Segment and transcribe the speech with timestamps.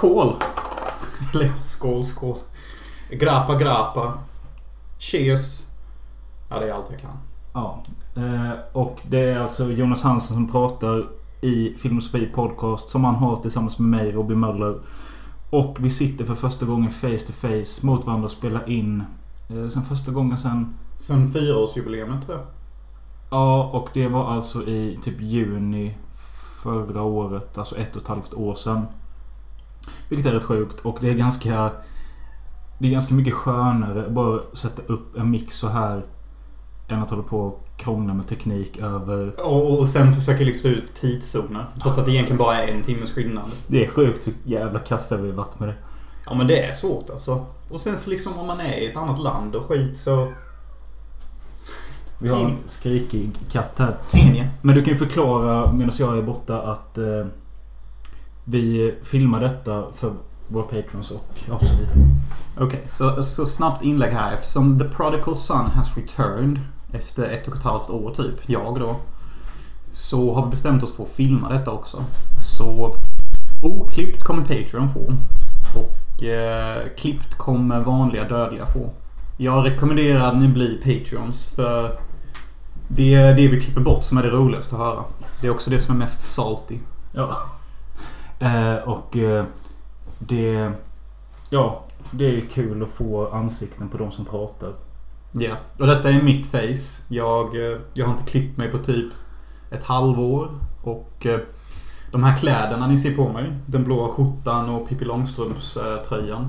[0.00, 0.32] Kol.
[1.34, 2.36] Eller skål, skål.
[3.10, 4.18] Grappa, grappa.
[4.98, 5.66] Cheers.
[6.50, 7.16] Ja, det är allt jag kan.
[7.54, 7.82] Ja.
[8.16, 11.08] Eh, och det är alltså Jonas Hansen som pratar
[11.40, 14.80] i Filmosofi Podcast som han har tillsammans med mig, Robin Möller.
[15.50, 19.04] Och vi sitter för första gången face to face mot varandra och spelar in.
[19.48, 20.74] Eh, sen första gången sen...
[20.96, 22.46] Sen fyraårsjubileet tror jag.
[23.30, 25.96] Ja, och det var alltså i typ juni
[26.62, 27.58] förra året.
[27.58, 28.86] Alltså ett och ett halvt år sedan.
[30.08, 31.70] Vilket är rätt sjukt och det är ganska...
[32.78, 36.02] Det är ganska mycket skönare att bara sätta upp en mix så här.
[36.88, 39.40] Än att hålla på och krångla med teknik över...
[39.40, 41.66] Och, och sen försöka lyfta ut tidszoner.
[41.82, 43.50] Trots att det egentligen bara är en timmes skillnad.
[43.66, 45.74] Det är sjukt hur jävla kast vi varit med det.
[46.26, 47.46] Ja men det är svårt alltså.
[47.70, 50.32] Och sen så liksom om man är i ett annat land och skit så...
[52.18, 53.96] Vi har en skrikig katt här.
[54.12, 54.46] Ingen.
[54.62, 57.26] Men du kan ju förklara medan jag är borta att eh,
[58.50, 60.12] vi filmar detta för
[60.48, 62.16] våra patrons och ja, så vidare.
[62.58, 64.34] Okej, så, så snabbt inlägg här.
[64.34, 66.60] Eftersom The Prodigal Son has returned
[66.92, 68.96] efter ett och ett halvt år typ, jag då.
[69.92, 72.04] Så har vi bestämt oss för att filma detta också.
[72.40, 72.96] Så
[73.62, 75.12] oklippt kommer Patreon få.
[75.80, 78.90] Och eh, klippt kommer vanliga dödliga få.
[79.36, 81.98] Jag rekommenderar att ni blir Patreons för
[82.88, 85.04] det är det vi klipper bort som är det roligaste att höra.
[85.40, 86.78] Det är också det som är mest salty.
[87.12, 87.38] Ja.
[88.40, 89.44] Eh, och eh,
[90.18, 90.72] det...
[91.50, 94.72] Ja, det är kul att få ansikten på de som pratar.
[95.32, 97.02] Ja, och detta är mitt face.
[97.08, 99.12] Jag, eh, jag har inte klippt mig på typ
[99.70, 100.48] ett halvår.
[100.82, 101.40] Och eh,
[102.12, 103.52] de här kläderna ni ser på mig.
[103.66, 106.48] Den blåa skjortan och Pippi Långstrumps eh, tröjan.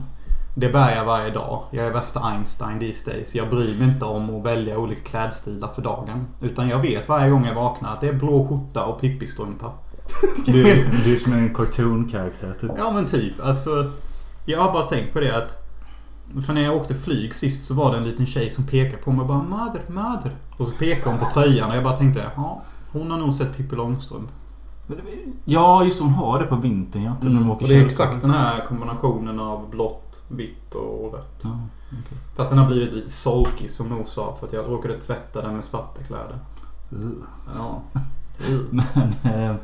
[0.56, 1.64] Det bär jag varje dag.
[1.72, 3.36] Jag är värsta Einstein these days.
[3.36, 6.28] Jag bryr mig inte om att välja olika klädstilar för dagen.
[6.42, 9.72] Utan jag vet varje gång jag vaknar att det är blå skjorta och Pippi-strumpa.
[10.46, 10.64] Du,
[11.06, 12.72] du är som en cartoon-karaktär typ.
[12.78, 13.34] Ja men typ.
[13.42, 13.92] Alltså.
[14.46, 15.58] Jag har bara tänkt på det att.
[16.46, 19.12] För när jag åkte flyg sist så var det en liten tjej som pekade på
[19.12, 20.32] mig och bara Mother, mother.
[20.58, 22.62] Och så pekade hon på tröjan och jag bara tänkte ja.
[22.92, 24.30] Hon har nog sett Pippi Långstrump.
[25.46, 27.16] Ja, just hon har det på vintern ja.
[27.22, 31.40] De åker Och det är exakt den här kombinationen av blått, vitt och rött.
[31.44, 32.18] Ja, okej.
[32.36, 35.56] Fast den har blivit lite solkig som Mor sa för att jag råkade tvätta den
[35.56, 36.40] med svarta kläder.
[36.94, 37.12] Uh.
[37.58, 37.82] Ja.
[39.24, 39.58] Men...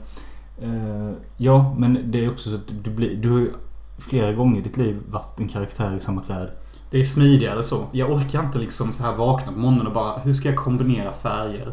[0.61, 3.15] Eh, ja, men det är också så att du blir...
[3.15, 3.53] Du har ju
[3.97, 6.53] flera gånger i ditt liv varit en karaktär i samma kläder.
[6.91, 7.85] Det är smidigare så.
[7.91, 11.11] Jag orkar inte liksom så här vakna på morgonen och bara hur ska jag kombinera
[11.11, 11.71] färger?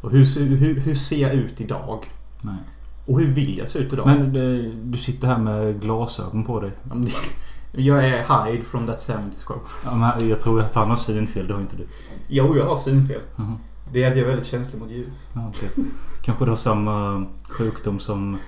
[0.00, 2.10] Och hur, hur, hur ser jag ut idag?
[2.40, 2.56] Nej.
[3.06, 4.06] Och hur vill jag se ut idag?
[4.06, 6.72] Men eh, du sitter här med glasögon på dig.
[7.72, 9.60] Jag är Hyde from that 70s show.
[9.84, 11.86] Ja, jag tror att han har synfel, det har inte du.
[12.28, 13.20] Jo, jag har synfel.
[13.36, 13.56] Jaha.
[13.92, 15.30] Det är att jag är väldigt känslig mot ljus.
[15.34, 15.68] Ja, okej.
[16.22, 18.38] Kanske har samma sjukdom som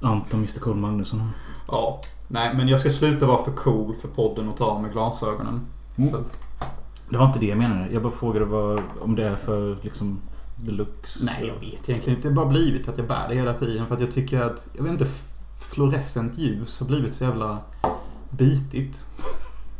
[0.00, 1.28] Anton Mr Cool Magnusson har.
[1.68, 2.00] Ja.
[2.28, 5.66] Nej, men jag ska sluta vara för cool för podden och ta av mig glasögonen.
[5.96, 6.10] Mm.
[6.10, 6.18] Så,
[7.08, 7.88] Det var inte det jag menade.
[7.92, 10.20] Jag bara frågade vad, om det är för liksom
[10.56, 11.24] deluxe.
[11.24, 12.28] nej, jag vet egentligen inte.
[12.28, 13.86] Det har bara blivit att jag bär det hela tiden.
[13.86, 15.06] För att jag tycker att, jag vet inte,
[15.58, 17.58] fluorescent ljus har blivit så jävla
[18.30, 19.06] bitigt.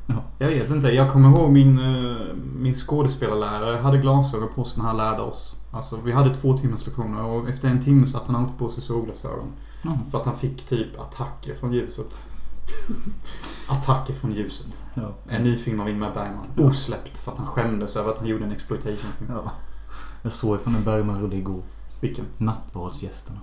[0.07, 0.15] Ja.
[0.39, 0.89] Jag vet inte.
[0.89, 5.61] Jag kommer ihåg min, eh, min skådespelarlärare hade glasögon på sig när han lärde oss.
[5.71, 8.83] Alltså vi hade två timmars lektioner och efter en timme satte han alltid på sig
[8.83, 9.53] solglasögon.
[9.83, 9.99] Ja.
[10.11, 12.19] För att han fick typ attacker från ljuset.
[13.69, 14.85] attacker från ljuset.
[14.95, 15.15] Ja.
[15.29, 16.47] En ny film av Ingmar Bergman.
[16.57, 16.63] Ja.
[16.65, 19.31] Osläppt för att han skämdes över att han gjorde en exploitation-film.
[19.35, 19.53] ja.
[20.23, 21.63] Jag såg från en Bergman-rulle igår.
[22.01, 22.25] Vilken?
[22.39, 23.41] Nattvardsgästerna.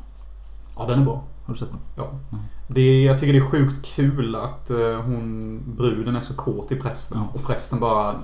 [0.78, 1.24] Ja, den är bra.
[1.46, 1.80] Har du sett den?
[1.96, 2.10] Ja.
[2.32, 2.44] Mm.
[2.68, 6.72] Det är, jag tycker det är sjukt kul att eh, hon, bruden är så kåt
[6.72, 7.18] i prästen.
[7.18, 7.28] Ja.
[7.34, 8.16] Och prästen bara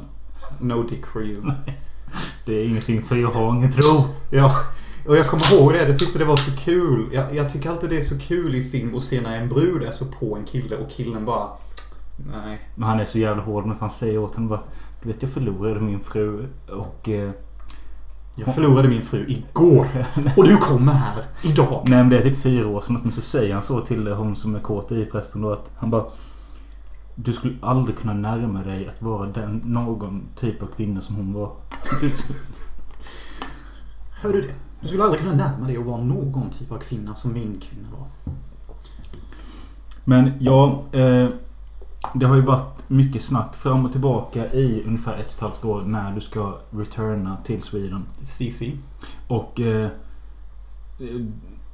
[0.59, 1.51] No dick for you.
[2.45, 4.06] Det är ingenting för jag har ingen tro.
[4.31, 4.56] Ja.
[5.07, 5.88] Och jag kommer ihåg det.
[5.88, 7.09] Jag tyckte det var så kul.
[7.13, 9.83] Jag, jag tycker alltid det är så kul i film att se när en brud
[9.83, 11.47] är så på en kille och killen bara
[12.18, 12.59] Nej.
[12.75, 13.65] Men han är så jävla hård.
[13.65, 14.63] Men han säger åt henne bara.
[15.01, 17.09] Du vet jag förlorade min fru och...
[17.09, 17.31] Eh,
[18.39, 19.88] Jag förlorade min fru igår.
[20.38, 21.84] Och du kommer här idag.
[21.86, 23.12] nej men det är typ fyra år sedan.
[23.12, 26.06] Så säger han så till hon som är kåt i prästen då att han bara...
[27.16, 31.34] Du skulle aldrig kunna närma dig att vara den, någon typ av kvinna som hon
[31.34, 31.51] var.
[34.22, 34.54] Hör du det?
[34.81, 37.88] Du skulle aldrig kunna närma dig att vara någon typ av kvinna som min kvinna
[37.98, 38.33] var.
[40.04, 41.28] Men ja, eh,
[42.13, 45.66] det har ju varit mycket snack fram och tillbaka i ungefär ett och ett halvt
[45.66, 48.06] år när du ska returna till Sweden.
[48.22, 48.72] CC.
[49.28, 49.89] Och eh,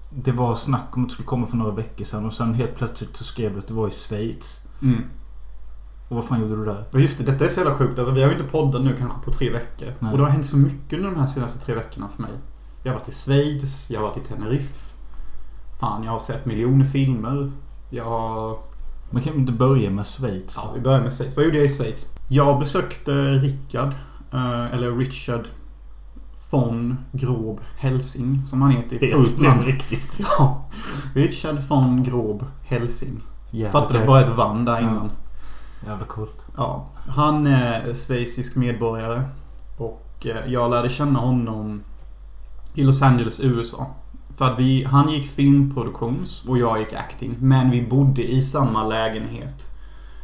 [0.09, 2.75] det var snack om att det skulle komma för några veckor sedan och sen helt
[2.75, 4.67] plötsligt så skrev du att du var i Schweiz.
[4.81, 5.03] Mm.
[6.09, 6.85] Och vad fan gjorde du där?
[6.93, 7.99] Och just det, detta är så jävla sjukt.
[7.99, 9.93] Alltså, vi har ju inte poddat nu kanske på tre veckor.
[9.99, 10.11] Nej.
[10.11, 12.31] Och det har hänt så mycket under de här senaste tre veckorna för mig.
[12.83, 14.93] Jag har varit i Schweiz, jag har varit i Tenerife.
[15.79, 17.51] Fan, jag har sett miljoner filmer.
[17.89, 18.57] Jag...
[19.13, 20.59] Man kan ju inte börja med Schweiz.
[20.63, 21.35] Ja, vi börjar med Schweiz.
[21.35, 22.15] Vad gjorde jag i Schweiz?
[22.27, 23.93] Jag besökte Rickard.
[24.33, 25.43] eh, Eller Richard
[26.51, 29.61] von Grob Helsing, som han heter i fullt namn.
[29.61, 30.19] riktigt.
[30.39, 30.65] Ja.
[31.15, 33.21] Richard von Grob Helsing.
[33.51, 35.11] Jävla Fattades bara ett vann där innan.
[35.87, 36.45] Jävla coolt.
[36.57, 36.89] Ja.
[37.07, 39.21] Han är schweizisk medborgare.
[39.77, 41.83] Och eh, jag lärde känna honom
[42.73, 43.87] i Los Angeles, USA.
[44.35, 47.35] För att vi, han gick filmproduktions och jag gick acting.
[47.39, 49.69] Men vi bodde i samma lägenhet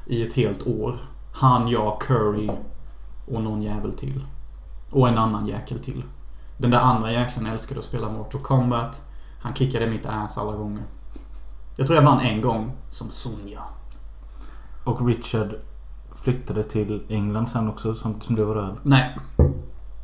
[0.07, 0.95] i ett helt år.
[1.33, 2.49] Han, jag, Curry
[3.27, 4.25] och någon jävel till.
[4.91, 6.03] Och en annan jäkel till.
[6.57, 9.01] Den där andra jäkeln älskade att spela Mortal Kombat.
[9.41, 10.83] Han kickade mitt ass alla gånger.
[11.77, 13.61] Jag tror jag vann en gång som Sonja.
[14.83, 15.55] Och Richard
[16.15, 18.75] flyttade till England sen också, som, som du var där.
[18.83, 19.17] Nej.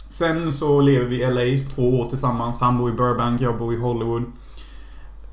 [0.10, 2.60] Sen så lever vi i LA två år tillsammans.
[2.60, 4.24] Han bor i Burbank, jag bor i Hollywood.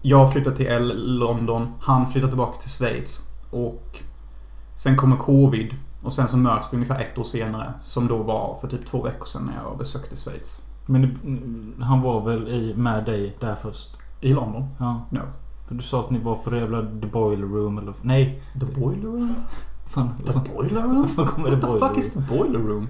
[0.02, 1.69] Jag flyttar till L London.
[1.80, 3.20] Han flyttar tillbaka till Schweiz.
[3.50, 4.00] Och
[4.74, 5.74] sen kommer Covid.
[6.02, 7.72] Och sen så möts vi ungefär ett år senare.
[7.80, 10.62] Som då var för typ två veckor sedan när jag besökte Schweiz.
[10.86, 11.16] Men
[11.80, 13.88] han var väl i, med dig där först?
[14.20, 14.66] I London?
[14.78, 15.06] Ja.
[15.10, 15.20] No.
[15.69, 17.94] För du sa att ni var på det jävla The Boiler Room eller...
[18.02, 18.42] Nej!
[18.60, 19.34] The Boiler Room?
[19.86, 21.08] Fan, The Boiler Room?
[21.16, 22.88] Var kommer What The fuck is the Boiler Room?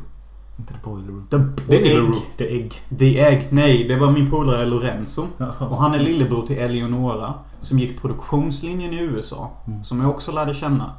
[0.58, 1.26] Inte The Boiler Room.
[1.30, 1.98] The The Egg.
[1.98, 2.20] Room?
[2.36, 2.72] The Egg.
[2.98, 3.48] The Egg.
[3.50, 5.26] Nej, det var min polare Lorenzo.
[5.58, 9.50] Och han är lillebror till Eleonora som gick produktionslinjen i USA.
[9.66, 9.84] Mm.
[9.84, 10.94] Som jag också lärde känna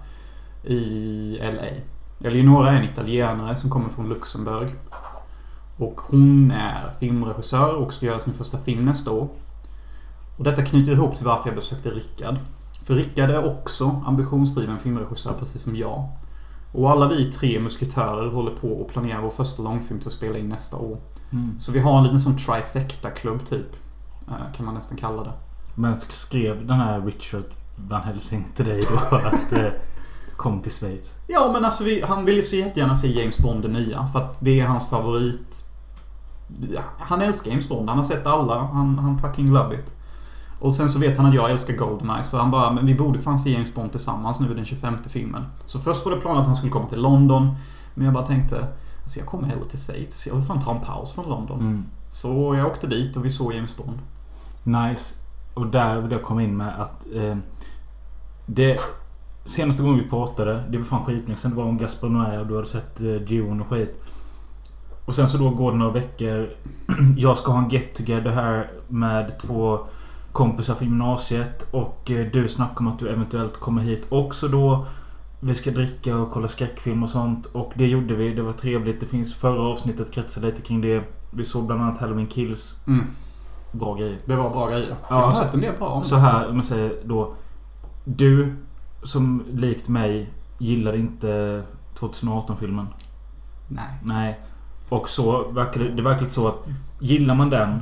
[0.63, 1.67] i LA.
[2.29, 4.69] Eleonora är en italienare som kommer från Luxemburg.
[5.77, 9.27] Och hon är filmregissör och ska göra sin första film nästa år.
[10.37, 12.35] Och detta knyter ihop till varför jag besökte Rickard.
[12.83, 16.09] För Rickard är också ambitionsdriven filmregissör precis som jag.
[16.73, 20.37] Och alla vi tre musketörer håller på att planera vår första långfilm till att spela
[20.37, 20.97] in nästa år.
[21.31, 21.59] Mm.
[21.59, 23.75] Så vi har en liten sån trifecta-klubb typ.
[24.27, 25.31] eh, Kan man nästan kalla det.
[25.75, 27.43] Men skrev den här Richard
[27.89, 29.67] Van Helsing till dig då att eh,
[30.37, 31.15] kom till Schweiz?
[31.27, 34.07] Ja men alltså vi, han vill ju så jättegärna se James Bond den nya.
[34.07, 35.65] För att det är hans favorit.
[36.73, 37.89] Ja, Han älskar James Bond.
[37.89, 38.59] Han har sett alla.
[38.59, 39.93] Han, han fucking love it.
[40.59, 42.23] Och sen så vet han att jag älskar Goldeneye.
[42.23, 44.97] Så han bara, men vi borde fan se James Bond tillsammans nu i den 25
[45.07, 45.43] filmen.
[45.65, 47.55] Så först var det planen att han skulle komma till London.
[47.93, 48.67] Men jag bara tänkte,
[49.03, 50.27] alltså jag kommer hellre till Schweiz.
[50.27, 51.59] Jag vill fan ta en paus från London.
[51.59, 51.85] Mm.
[52.09, 53.99] Så jag åkte dit och vi såg James Bond.
[54.63, 55.15] Nice.
[55.53, 57.37] Och där vill jag komma in med att eh,
[58.45, 58.79] det
[59.45, 61.51] senaste gången vi pratade, det var fan skitlänge sen.
[61.51, 64.03] Det var om Gaspar Noé och du hade sett eh, Dune och skit.
[65.05, 66.49] Och sen så då går det några veckor.
[67.17, 69.79] Jag ska ha en get together här med två
[70.33, 71.67] kompisar från gymnasiet.
[71.71, 74.85] Och eh, du snackar om att du eventuellt kommer hit också då.
[75.39, 77.45] Vi ska dricka och kolla skräckfilm och sånt.
[77.45, 78.33] Och det gjorde vi.
[78.33, 78.99] Det var trevligt.
[78.99, 81.03] Det finns förra avsnittet kretsar lite kring det.
[81.31, 82.83] Vi såg bland annat Halloween Kills.
[82.87, 83.05] Mm.
[83.71, 84.17] Bra grejer.
[84.25, 84.95] Det var bra grejer.
[85.09, 87.33] Ja, jag har så- sett en del bra om Så här, om jag säger då.
[88.05, 88.55] Du
[89.03, 91.63] som likt mig gillade inte
[91.99, 92.87] 2018-filmen.
[93.67, 93.83] Nej.
[94.03, 94.39] Nej.
[94.89, 96.67] Och så verkar det, det verkar så att
[96.99, 97.81] gillar man den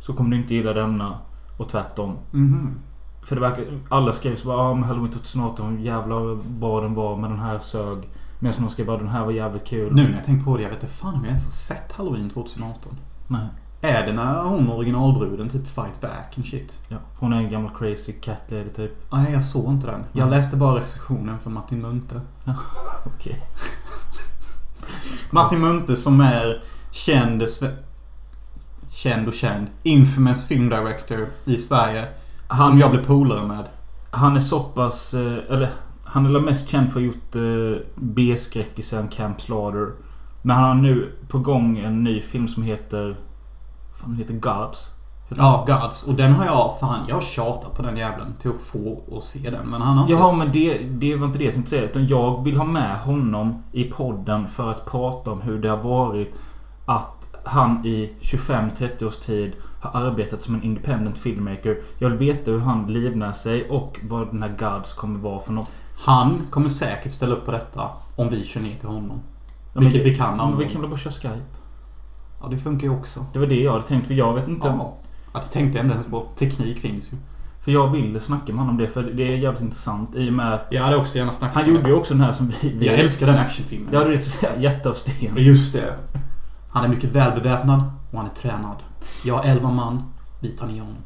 [0.00, 1.18] så kommer du inte gilla denna.
[1.56, 2.16] Och tvärtom.
[2.30, 2.78] Mhm.
[3.22, 3.64] För det verkar...
[3.88, 7.38] Alla skrev så bara ah, men Halloween 2018 jävlar vad bra den var men den
[7.40, 8.08] här sög.
[8.38, 9.94] Medan någon skrev bara den här var jävligt kul.
[9.94, 11.92] Nu när jag tänker på det, jag vet inte fan om jag ens har sett
[11.92, 12.92] Halloween 2018.
[13.26, 13.46] Nej.
[13.80, 16.78] Är det när hon originalbruden typ fight back and shit?
[16.88, 16.96] Ja.
[17.18, 19.12] Hon är en gammal crazy cat lady typ.
[19.12, 20.04] Nej, jag såg inte den.
[20.12, 20.30] Jag Mm.
[20.38, 22.20] läste bara recensionen från Martin Munthe.
[23.04, 23.42] Okej.
[25.30, 27.42] Martin Munthe som är känd...
[28.96, 29.66] Känd och känd.
[29.82, 32.08] Infamous film director i Sverige.
[32.48, 33.64] Han- Som jag blev polare med.
[34.10, 35.14] Han är så pass...
[35.14, 35.68] eh, Eller...
[36.04, 39.92] Han är väl mest känd för att ha gjort eh, B-skräckisen Camp Slaughter.
[40.42, 43.16] Men han har nu på gång en ny film som heter...
[44.00, 44.90] Fan, den heter Gods.
[45.36, 46.02] Ja, Gods.
[46.08, 46.76] Och den har jag...
[46.80, 49.66] Fan, jag har tjatat på den jävlen till att få och se den.
[49.70, 50.12] Men han har inte...
[50.12, 51.82] Jaha, men det, det var inte det jag tänkte säga.
[51.82, 55.76] Utan jag vill ha med honom i podden för att prata om hur det har
[55.82, 56.34] varit
[56.86, 57.15] att
[57.46, 61.78] han i 25-30 års tid har arbetat som en independent filmmaker.
[61.98, 65.52] Jag vill veta hur han livnär sig och vad den här Gods kommer vara för
[65.52, 65.70] något.
[65.98, 69.20] Han kommer säkert ställa upp på detta om vi kör ner till honom.
[69.74, 71.42] Ja, Vilket vi kan men vi kan väl bara köra Skype?
[72.42, 73.26] Ja, det funkar ju också.
[73.32, 74.06] Det var det jag hade tänkt.
[74.06, 74.68] För jag vet inte.
[74.68, 74.94] Ja.
[75.34, 76.26] ja, det tänkte jag inte ens på.
[76.36, 77.16] Teknik finns ju.
[77.64, 78.88] För jag ville snacka med honom om det.
[78.88, 80.14] För det är jävligt intressant.
[80.16, 81.88] I och med att Jag hade också gärna snackat han med gjorde det.
[81.90, 82.72] ju också den här som vi...
[82.78, 83.88] vi Jag älskar den actionfilmen.
[83.94, 85.36] Ja, du vet såhär hjärta av sten.
[85.36, 85.94] Just det.
[86.76, 88.76] Han är mycket välbeväpnad och han är tränad.
[89.24, 90.02] Jag har 11 man.
[90.40, 90.96] Vi tar ner honom.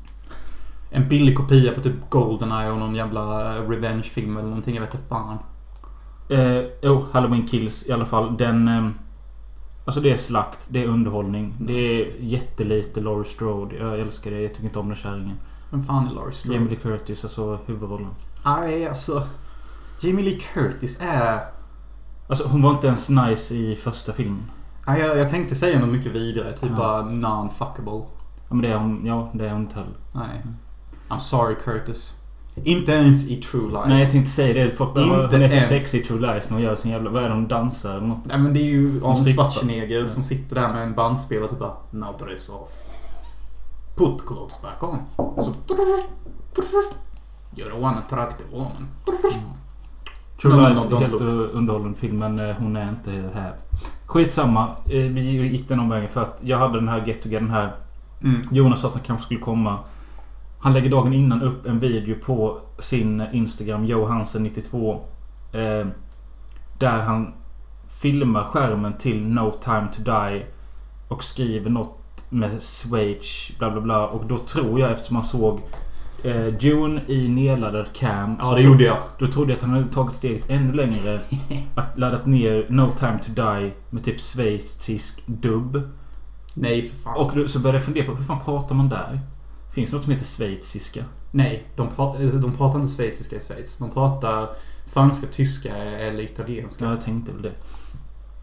[0.91, 4.75] En billig kopia på typ Goldeneye och någon jävla eh, Revenge-film eller någonting.
[4.75, 5.39] Jag vet inte fan.
[6.29, 8.37] Eh, jo, Halloween Kills i alla fall.
[8.37, 8.69] Den...
[8.69, 8.89] Eh,
[9.85, 11.55] alltså det är slakt, det är underhållning.
[11.61, 13.77] Det är jättelite Laurie Strode.
[13.77, 14.41] Jag älskar det.
[14.41, 15.37] Jag tycker inte om den kärringen.
[15.71, 16.55] Vem fan är Laurie Strode?
[16.55, 18.11] Jamie Lee Curtis, alltså huvudrollen.
[18.45, 19.27] Nej, alltså...
[20.01, 21.41] Jamie Lee Curtis är...
[22.29, 24.43] Alltså hon var inte ens nice i första filmen.
[24.91, 26.53] Nej, jag, jag tänkte säga något mycket vidare.
[26.53, 26.77] Typ Ja.
[26.77, 28.03] bara non-fuckable.
[28.49, 29.95] Ja men det är hon, ja det är hon inte heller.
[30.13, 30.43] Nej.
[31.09, 32.15] I'm sorry Curtis.
[32.65, 33.87] Inte ens i True Lies.
[33.87, 34.71] Nej jag tänkte säga det.
[34.71, 35.69] Folk bara, Inte hon är så ens.
[35.69, 37.11] sexig i True Lies när hon gör sin jävla...
[37.11, 38.25] Vad är det hon dansar eller något?
[38.27, 39.43] Nej men det är ju Arnold strippar.
[39.45, 40.07] Schwarzenegger Ja.
[40.07, 42.71] som sitter där med en bandspelare och typ bara Now dress off.
[43.97, 44.99] Put clothes back on.
[45.45, 45.53] Så...
[47.57, 48.89] You're one attractive woman.
[50.43, 51.51] True Lies helt look.
[51.55, 53.53] underhållande film men eh, hon är inte här.
[54.07, 54.69] Skitsamma.
[54.85, 57.73] Eh, Vi gick den omvägen för att jag hade den här get together här.
[58.25, 58.41] Mm.
[58.51, 59.79] Jonas sa att han kanske skulle komma.
[60.59, 64.99] Han lägger dagen innan upp en video på sin Instagram, Johansen92.
[65.53, 65.87] Eh,
[66.79, 67.33] där han
[68.01, 70.47] filmar skärmen till No time to die.
[71.09, 74.07] Och skriver något med Swage, bla bla bla.
[74.07, 75.61] Och då tror jag eftersom man såg
[76.23, 78.37] eh, June i nedladdad cam.
[78.39, 78.99] Ja så det gjorde jag.
[79.19, 81.21] Då trodde jag att han hade tagit steget ännu längre.
[81.75, 85.83] Att laddat ner No time to die med typ schweizisk dubb.
[86.55, 87.17] Nej för fan.
[87.17, 89.21] Och då, så började jag fundera på hur fan pratar man där?
[89.75, 91.05] Finns det något som heter schweiziska?
[91.31, 93.77] Nej, de, pratar, de pratar inte schweiziska i Schweiz.
[93.77, 94.49] De pratar
[94.87, 96.85] franska, tyska eller italienska.
[96.85, 97.53] Ja, jag tänkte väl det.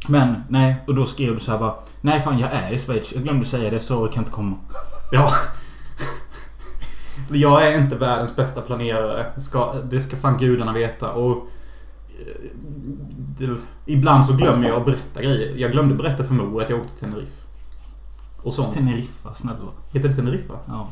[0.07, 0.75] Men, nej.
[0.87, 1.75] Och då skrev du så här bara.
[2.01, 3.13] Nej fan, jag är i Schweiz.
[3.13, 3.79] Jag glömde säga det.
[3.79, 4.55] Sorry, kan inte komma.
[5.11, 5.29] Ja.
[7.31, 9.41] Jag är inte världens bästa planerare.
[9.41, 11.11] Ska, det ska fan gudarna veta.
[11.11, 11.47] Och...
[12.19, 12.51] eh,
[13.37, 15.55] Det, ibland så glömmer jag att berätta grejer.
[15.57, 17.47] Jag glömde berätta för Mo att jag åkte till Tenerife.
[18.43, 18.73] Och sånt.
[18.73, 19.57] Teneriffa, snälla.
[19.93, 20.53] Heter det Tenerife?
[20.67, 20.87] Ja.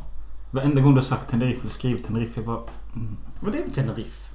[0.51, 2.59] Varenda gång du har sagt Tenerife eller skrivit Tenerife, jag bara...
[2.95, 3.17] Mm.
[3.39, 4.31] Vad är det Tenerife?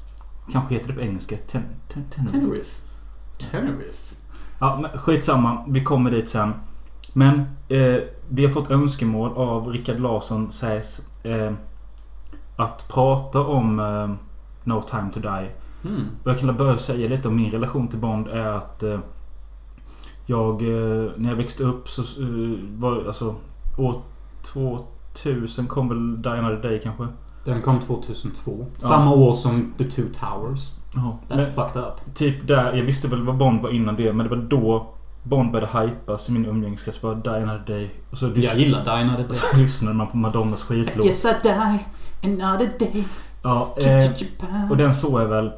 [0.53, 1.37] Kanske heter det på engelska.
[1.37, 2.33] Ten, ten, Tenerife.
[2.39, 2.81] Tenerife.
[3.51, 4.15] Tenerife.
[4.61, 5.65] Ja, men skitsamma.
[5.69, 6.53] Vi kommer dit sen.
[7.13, 7.97] Men eh,
[8.29, 11.53] vi har fått önskemål av Rickard Larsson sägs eh,
[12.61, 14.11] att prata om eh,
[14.65, 15.51] No time to die.
[15.85, 16.07] Mm.
[16.23, 18.99] Och jag kan börja säga lite om min relation till Bond är att eh,
[20.27, 22.03] jag eh, när jag växte upp så
[22.79, 23.35] var alltså
[23.79, 24.03] år
[24.43, 27.07] 2000 kom väl Die Another Day kanske.
[27.45, 28.57] Den kom 2002.
[28.59, 28.67] Ja.
[28.81, 30.73] Samma år som The Two Towers.
[30.95, 31.19] Ja.
[31.29, 32.15] That's fucked up.
[32.15, 34.87] Typ där, jag visste väl vad Bond var innan det men det var då
[35.23, 37.01] Bond började hypas i min umgängeskrets.
[37.01, 37.91] Bara Die Another Day.
[38.11, 39.37] Och så Jag gillar Die Another Day.
[39.37, 41.07] Så lyssnade man på Madonnas skitlåt.
[41.07, 41.79] Yes I die
[42.25, 43.05] another day.
[43.43, 45.51] Ja, eh, och den såg jag väl.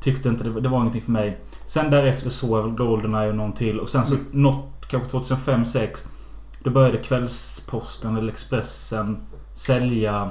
[0.00, 1.38] Tyckte inte det, var- det var ingenting för mig.
[1.66, 3.80] Sen därefter såg jag väl Goldeneye och någon till.
[3.80, 4.26] Och sen så Mm.
[4.32, 6.06] något, kanske 2005-2006.
[6.62, 9.16] Då började Kvällsposten eller Expressen
[9.54, 10.30] sälja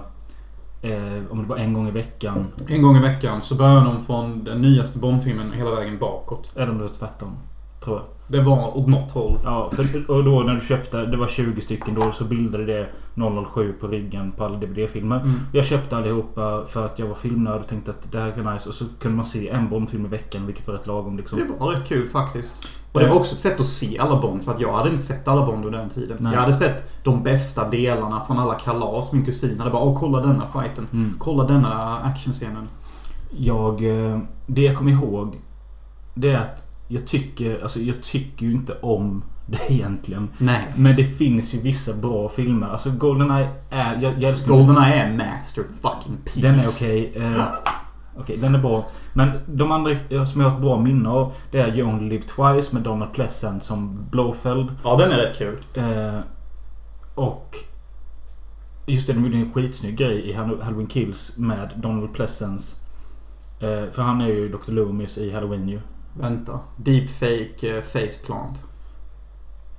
[0.82, 2.48] eh, om det var en gång i veckan.
[2.68, 6.52] En gång i veckan så börjar de från den nyaste Bondfilmen hela vägen bakåt.
[6.56, 7.38] Eller om det var tvärtom.
[7.86, 8.06] Tror jag.
[8.28, 9.40] Det var åt något håll.
[9.44, 12.88] Ja, för, och då när du köpte, det var 20 stycken då, så bildade det
[13.54, 15.20] 007 på ryggen på alla DVD-filmer.
[15.20, 15.32] Mm.
[15.54, 18.70] Jag köpte allihopa för att jag var filmnörd och tänkte att det här är nice.
[18.70, 21.40] Och så kunde man se en Bondfilm i veckan, vilket var rätt lagom liksom.
[21.40, 22.56] Det var rätt kul faktiskt.
[22.92, 25.04] Och det var också ett sätt att se alla Bond för att jag hade inte
[25.04, 26.18] sett alla Bond under den tiden.
[26.20, 26.34] Nej.
[26.34, 29.12] Jag hade sett de bästa delarna från alla kalas.
[29.12, 30.88] Min kusin hade bara Åh, kolla denna fighten.
[30.94, 31.16] Mm.
[31.20, 32.68] Kolla denna actionscenen.
[33.38, 33.74] Jag...
[34.12, 35.42] eh, Det jag kommer ihåg
[36.14, 37.62] Det är att jag tycker...
[37.64, 40.30] Alltså jag tycker ju inte om det egentligen.
[40.38, 40.68] Nej.
[40.76, 42.68] Men det finns ju vissa bra filmer.
[42.68, 43.94] Alltså Goldeneye är...
[44.02, 46.42] Jag, jag älskar Goldeneye är master fucking piece.
[46.42, 47.14] Den är okej.
[47.16, 47.46] Eh,
[48.18, 48.86] Okej, den är bra.
[49.14, 52.10] Men de andra eh, som jag har ett bra minne av Det är You Only
[52.10, 54.72] Live Twice med Donald Pleasant som Blofeld.
[54.84, 55.58] Ja, den är rätt kul.
[55.74, 56.20] Eh,
[57.16, 57.56] och...
[58.86, 62.78] Just det, de gjorde en skitsnygg grej i Hall- Halloween Kills med Donald Pleasance.
[63.60, 64.72] Eh, för han är ju Dr.
[64.72, 65.80] Loomis i Halloween ju.
[66.20, 66.60] Vänta.
[66.78, 68.64] Deepfake eh, faceplant.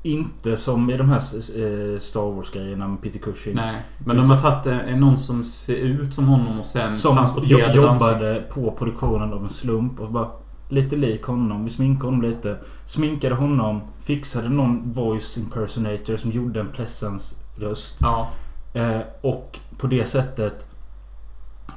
[0.03, 3.55] Inte som i de här eh, Star Wars-grejerna med Peter Cushing.
[3.55, 3.83] Nej.
[3.99, 7.61] Men de har tagit eh, någon som ser ut som honom och sen Som transporterat
[7.63, 7.87] ansikte.
[7.87, 10.31] jobbade på produktionen av en slump och bara
[10.69, 11.65] Lite lik honom.
[11.65, 12.59] Vi sminkade honom lite.
[12.85, 13.81] Sminkade honom.
[13.99, 17.99] Fixade någon voice impersonator som gjorde en Pleasance röst.
[18.01, 18.29] Ja.
[18.75, 20.67] Eh, och på det sättet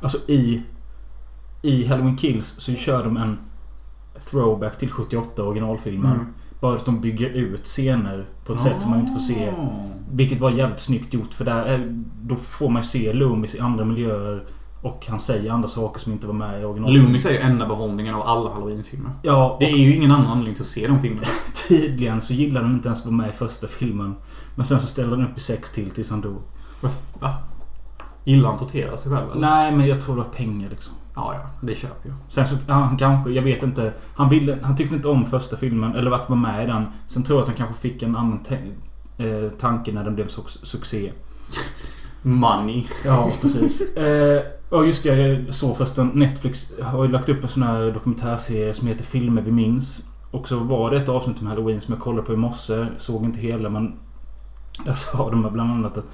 [0.01, 0.63] Alltså i
[1.61, 3.37] I Halloween Kills så kör de en
[4.25, 6.11] Throwback till 78 originalfilmen.
[6.11, 6.25] Mm.
[6.59, 9.49] Bara att de bygger ut scener på ett sätt som man inte får se.
[9.49, 9.85] Ah.
[10.11, 13.85] Vilket var jävligt snyggt gjort för där är, Då får man se Loomis i andra
[13.85, 14.43] miljöer.
[14.81, 17.03] Och han säger andra saker som inte var med i originalfilmen.
[17.03, 19.11] Loomis är ju enda behållningen av alla Halloween-filmer.
[19.21, 21.27] Ja, Det är ju ingen annan anledning till att se de filmerna.
[21.67, 24.15] tydligen så gillade han inte ens att vara med i första filmen.
[24.55, 26.41] Men sen så ställde han upp i sex till tills han dog.
[27.19, 27.33] Va?
[28.23, 29.41] Gillar han att tortera sig själv eller?
[29.41, 30.93] Nej, men jag tror det var pengar liksom.
[31.15, 31.49] Ja, ja.
[31.67, 32.15] Det köper jag.
[32.29, 33.93] Sen så, ja, han kanske, jag vet inte.
[34.15, 36.85] Han, ville, han tyckte inte om första filmen, eller att vara med i den.
[37.07, 38.39] Sen tror jag att han kanske fick en annan
[39.17, 41.11] eh, tanke när den blev su- succé.
[42.21, 42.83] Money.
[43.05, 43.95] Ja, precis.
[43.95, 47.91] Eh, Ja just det, jag såg förresten Netflix har ju lagt upp en sån här
[47.91, 50.05] dokumentärserie som heter Filmer vi minns.
[50.31, 52.85] Och så var det ett avsnitt om Halloween som jag kollade på i morse.
[52.97, 53.93] Såg inte hela men...
[54.85, 56.05] Där sa de bland annat att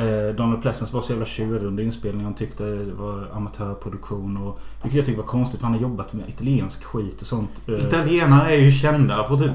[0.00, 2.24] eh, Donald Pleasence var så jävla tjurig under inspelningen.
[2.24, 4.60] Han tyckte det var amatörproduktion och...
[4.82, 7.62] Vilket jag tyckte var konstigt för han har jobbat med italiensk skit och sånt.
[7.68, 9.52] Eh, Italienare är ju kända för typ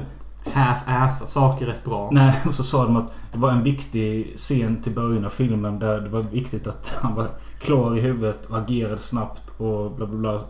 [0.52, 2.10] half-assa saker rätt bra.
[2.12, 5.78] Nej, och så sa de att det var en viktig scen till början av filmen
[5.78, 7.28] där det var viktigt att han var
[7.60, 10.40] klar i huvudet och agerade snabbt och bla bla bla.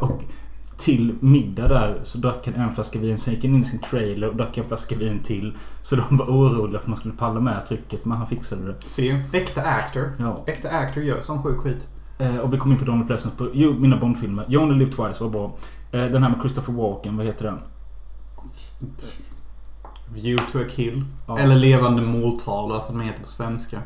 [0.00, 0.22] Och
[0.80, 3.18] till middag där så drack han en flaska vin.
[3.18, 5.56] Sen gick han in i sin trailer och drack en flaska vin till.
[5.82, 8.04] Så de var oroliga för att man skulle palla med trycket.
[8.04, 8.74] Men han fixade det.
[8.84, 10.12] Se, äkta actor.
[10.18, 10.44] Ja.
[10.46, 11.88] Äkta actor gör sån sjuk skit.
[12.18, 14.44] Eh, och vi kom in på Donald Pleasence på jo, mina Bondfilmer.
[14.48, 15.56] You Only Live Twice var bra.
[15.92, 17.58] Eh, den här med Christopher Walken, vad heter den?
[20.14, 21.04] View to a kill.
[21.28, 21.38] Ja.
[21.38, 23.76] Eller levande måltavla som den heter på svenska.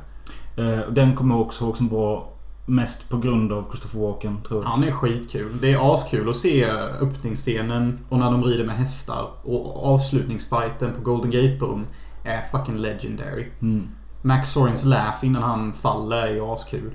[0.57, 2.34] Eh, den kommer jag också ihåg som bra.
[2.67, 4.71] Mest på grund av Christopher Walken, tror jag.
[4.71, 5.59] Han är skitkul.
[5.61, 6.65] Det är askul att se
[7.01, 9.31] öppningsscenen och när de rider med hästar.
[9.43, 11.87] Och avslutningsfighten på Golden Gate Bron
[12.25, 13.47] är fucking legendary.
[13.63, 13.89] Mm.
[14.23, 16.91] Max Sorins laugh innan han faller är ju askul.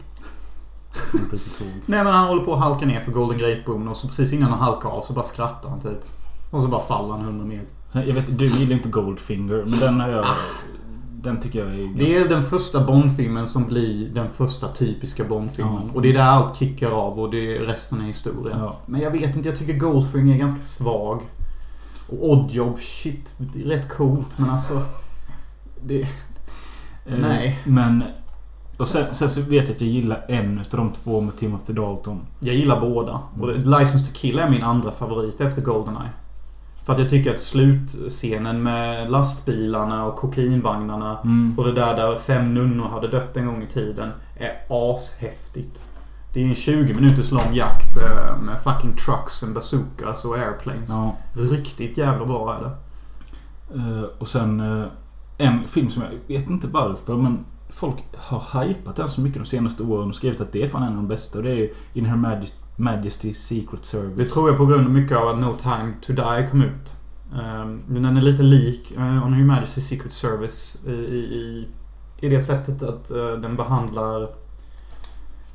[1.14, 1.72] Inte riktigt ihåg.
[1.86, 4.34] Nej men han håller på att halka ner för Golden Gate Bron och så precis
[4.34, 6.06] innan han halkar av så bara skrattar han typ.
[6.52, 7.68] Och så bara faller han 100 meter.
[8.08, 10.26] Jag vet, du gillar inte Goldfinger, men den har jag...
[10.26, 10.36] Ah.
[11.24, 11.78] Den tycker jag är...
[11.86, 15.82] ganska- Det är den första Bond-filmen som blir den första typiska Bond-filmen.
[15.88, 15.94] Ja.
[15.94, 18.56] Och det är där allt kickar av och det är resten är historia.
[18.60, 18.78] Ja.
[18.86, 21.22] Men jag vet inte, jag tycker Goldfinger är ganska svag.
[22.10, 23.34] Och Oddjob, shit.
[23.38, 24.82] Det är rätt coolt men alltså...
[25.86, 26.02] Det...
[26.02, 26.08] Eh,
[27.22, 27.60] Nej.
[27.64, 28.04] Men...
[28.78, 31.74] Och sen, sen så vet jag att jag gillar en utav de två med Timothy
[31.74, 32.22] Dalton.
[32.40, 33.20] Jag gillar båda.
[33.40, 36.10] Och det- License to Kill är min andra favorit efter Goldeneye.
[36.90, 41.54] För att jag tycker att slutscenen med lastbilarna och kokainvagnarna Mm.
[41.58, 45.86] och det där där fem nunnor hade dött en gång i tiden är ashäftigt.
[46.34, 50.90] Det är en 20 minuters lång jakt eh, med fucking trucks and bazookas och airplanes.
[50.90, 51.16] Ja.
[51.34, 52.72] Riktigt jävla bra är det.
[53.80, 54.86] Eh, och sen eh,
[55.38, 59.50] en film som jag vet inte varför men folk har hypat den så mycket de
[59.50, 61.38] senaste åren och skrivit att det är fan en av de bästa.
[61.38, 64.34] Och det är In Her Majest- Majesty's Secret Det Service.
[64.34, 66.94] tror jag på grund av mycket av att No Time To Die kom ut.
[67.42, 71.68] Ehm, Men den är lite lik uh, On Her Majesty's Secret Service i, i,
[72.20, 74.28] i det sättet att eh, den behandlar...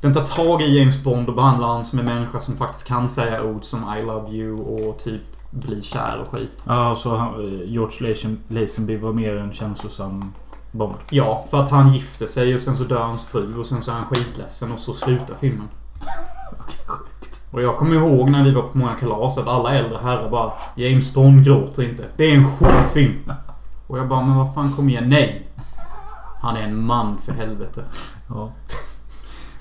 [0.00, 3.08] Den tar tag i James Bond och behandlar honom som en människa som faktiskt kan
[3.08, 6.64] säga ord som I love you och typ bli kär och skit.
[6.66, 10.32] Ja, så han, eh, George Lazen- Lazenby var mer en känslosam
[10.72, 10.94] Bond.
[11.10, 13.90] Ja, för att han gifter sig och sen så dör hans fru och sen så
[13.90, 15.68] är han skitledsen och så slutar filmen.
[16.86, 17.10] Sjukt.
[17.54, 20.52] Och jag kommer ihåg när vi var på många kalas att alla äldre herrar bara
[20.76, 22.04] James Bond gråter inte.
[22.16, 23.32] Det är en skitfilm.
[23.86, 25.08] Och jag bara, men vad fan kom igen.
[25.08, 25.48] Nej!
[26.40, 27.84] Han är en man för helvete.
[28.28, 28.52] Ja.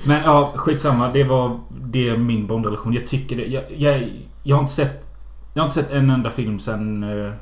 [0.07, 1.07] Men ja, skitsamma.
[1.07, 2.93] Det var det är min Bond-relation.
[2.93, 3.45] Jag tycker det.
[3.45, 4.11] Jag, jag,
[4.43, 5.07] jag har inte sett...
[5.53, 7.03] Jag har inte sett en enda film sen...
[7.03, 7.33] Uh,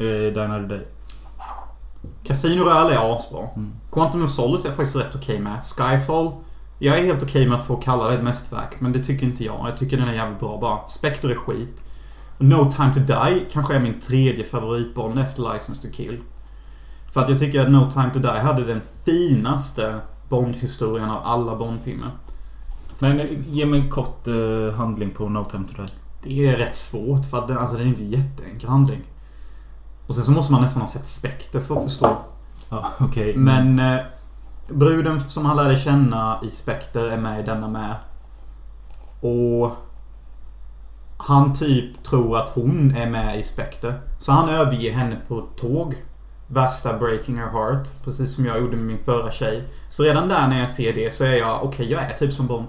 [0.00, 0.86] uh, Die Another Day.
[2.24, 3.48] Casino Royale är asbra.
[3.56, 3.72] Mm.
[3.92, 5.62] Quantum of Solace är faktiskt rätt okej med.
[5.62, 6.32] Skyfall.
[6.82, 9.44] Jag är helt okej med att få kalla det ett mästerverk, men det tycker inte
[9.44, 9.68] jag.
[9.68, 10.86] Jag tycker den är jävligt bra bara.
[10.86, 11.82] Spectre är skit.
[12.38, 16.20] No Time To Die kanske är min tredje favoritbond efter License To Kill.
[17.12, 21.56] För att jag tycker att No Time To Die hade den finaste Bond-historien av alla
[21.56, 22.10] Bond-filmer.
[22.98, 25.92] Men eh, ge mig en kort eh, handling på No Time To Die.
[26.22, 29.00] Det är rätt svårt för att den, alltså, den är inte jätteenkel handling.
[30.06, 32.16] Och sen så måste man nästan ha sett Spectre för att förstå.
[32.68, 33.36] Ja, okej.
[33.36, 34.00] Men eh,
[34.70, 37.94] bruden som han lärde känna i Spectre är med i denna med.
[39.20, 39.76] Och
[41.16, 43.94] han typ tror att hon är med i Spectre.
[44.18, 45.94] Så han överger henne på ett tåg.
[46.46, 47.88] Värsta breaking her heart.
[48.04, 49.68] Precis som jag gjorde med min förra tjej.
[49.88, 52.46] Så redan där när jag ser det så är jag, okej jag är typ som
[52.46, 52.68] Bond.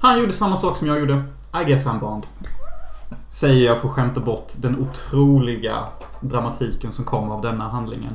[0.00, 1.24] Han gjorde samma sak som jag gjorde.
[1.62, 2.26] I guess I'm Bond.
[3.28, 5.84] Säger jag för att skämta bort den otroliga
[6.20, 8.12] dramatiken som kommer av denna handlingen.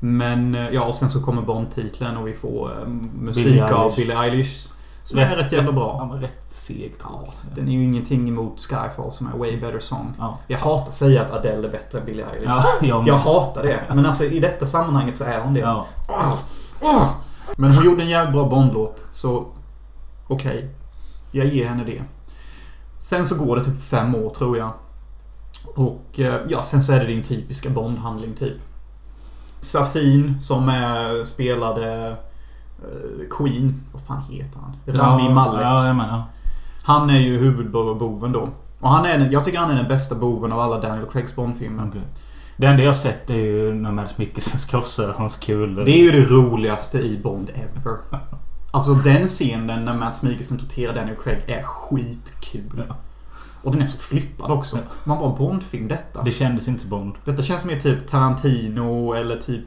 [0.00, 3.70] Men eh, ja, och sen så kommer Bond-titeln och vi får eh, musik Billie av
[3.70, 3.96] Eilish.
[3.96, 4.68] Billie Eilish.
[5.02, 6.04] Som är rätt jävla bra.
[6.04, 10.14] Var rätt seg Ja, den är ju ingenting emot Skyfall som är way better song.
[10.18, 10.38] Ja.
[10.46, 12.50] Jag hatar att säga att Adele är bättre än Billie Eilish.
[12.50, 13.80] Ja, jag Jag hatar det.
[13.88, 15.60] Men alltså i detta sammanhanget så är hon det.
[15.60, 15.86] Ja.
[16.08, 16.34] Åh,
[16.80, 17.10] åh.
[17.56, 19.04] Men hon gjorde en jävligt bra Bond-låt.
[19.10, 19.46] Så
[20.28, 20.70] okej.
[21.32, 22.02] Jag ger henne det.
[22.98, 24.72] Sen så går det typ fem år tror jag.
[25.74, 28.56] Och eh, ja, sen så är det din typiska Bond-handling typ.
[29.60, 32.08] Safin som är, spelade
[32.82, 33.80] eh, Queen.
[33.92, 34.76] Vad fan heter han?
[34.86, 35.62] Rami ja, Malek.
[35.64, 36.22] Ja, jag menar.
[36.82, 38.48] Han är ju huvudboven då.
[38.80, 41.86] Och han är, jag tycker han är den bästa boven av alla Daniel Craigs Bond-filmer.
[41.88, 42.02] Okej.
[42.56, 45.84] Det enda jag sett är ju när Mads Mikkelsen krossar hans kulor.
[45.84, 47.98] Det är ju det roligaste i Bond ever.
[48.72, 52.84] Alltså den scenen när Mads Mikkelsen torterar Daniel Craig är skitkul.
[52.88, 52.96] Ja.
[53.62, 54.78] Och den är så flippad också.
[55.04, 56.22] Man bara Bondfilm detta.
[56.22, 57.14] Det kändes inte Bond.
[57.24, 59.64] Detta känns mer typ Tarantino eller typ...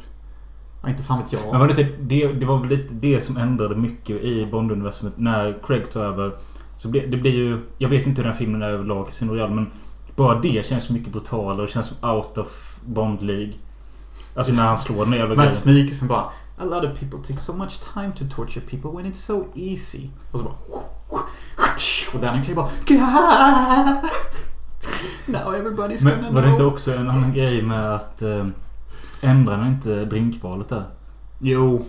[0.83, 1.41] Ja, inte fan vet jag.
[1.51, 5.13] Men var det, typ, det, det var väl lite det som ändrade mycket i Bond-universumet
[5.15, 6.31] när Craig tog över.
[6.77, 7.59] Så ble, det blir ju...
[7.77, 9.71] Jag vet inte hur den filmen är överlag, Casino Royale, men
[10.15, 13.53] bara det känns mycket brutalare och känns som out of Bond League.
[14.35, 15.53] Alltså när han slår den jävla grejen.
[15.65, 19.25] Mikkelsen bara A lot of people take so much time to torture people when it's
[19.25, 20.09] so easy.
[20.31, 20.55] Och så bara...
[22.13, 22.67] Och Daniel Craig bara...
[22.87, 24.09] "God!
[25.25, 28.21] Now everybody's gonna Men var det know." inte också en annan grej med att...
[28.21, 28.45] Eh,
[29.21, 30.83] ändrar han inte drinkvalet där?
[31.39, 31.85] Jo.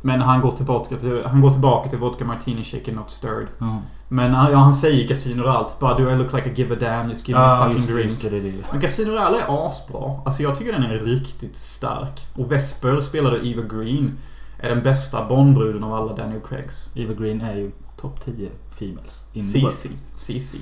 [0.00, 3.46] Men han går tillbaka till, han går tillbaka till vodka martini shaken not stirred.
[3.58, 3.82] Ja.
[4.08, 6.78] Men ja, han säger Casino Royale typ bara Do I look like I give a
[6.80, 7.08] damn?
[7.10, 8.10] Just give me a Ja, fucking just, drink.
[8.10, 8.52] just det, det, det.
[8.72, 10.20] Men Casino Royale är asbra.
[10.24, 12.26] Alltså jag tycker den är riktigt stark.
[12.34, 14.18] Och Vesper spelade Eva Green.
[14.58, 16.90] Är den bästa Bondbruden av alla Daniel Craigs.
[16.94, 17.70] Eva Green är ju
[18.04, 19.24] topp 10 females.
[19.34, 19.88] CC.
[20.14, 20.56] CC.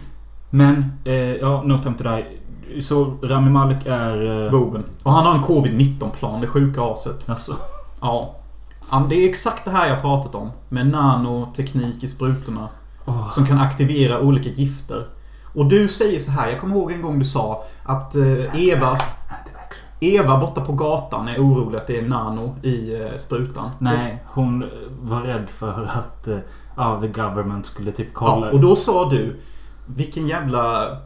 [0.51, 2.25] Men, eh, ja, No Time To Die.
[2.83, 4.45] Så Rami Malek är...
[4.45, 4.85] Eh, Boven.
[5.05, 7.31] Och han har en Covid-19-plan, det sjuka aset.
[7.31, 7.57] alltså,
[8.01, 8.35] Ja.
[9.09, 10.51] Det är exakt det här jag pratat om.
[10.69, 12.69] Med nanoteknik i sprutorna.
[13.07, 13.29] åh.
[13.31, 15.07] Som kan aktivera olika gifter.
[15.55, 18.99] Och du säger så här, jag kommer ihåg en gång du sa att eh, Eva...
[20.01, 23.71] Eva borta på gatan är orolig att det är nano i eh, sprutan.
[23.79, 24.65] Nej, hon
[25.03, 26.39] var rädd för att eh,
[26.77, 28.47] ja, the government skulle typ kolla.
[28.47, 29.41] Ja, och då sa du
[29.87, 30.97] Vilken jävla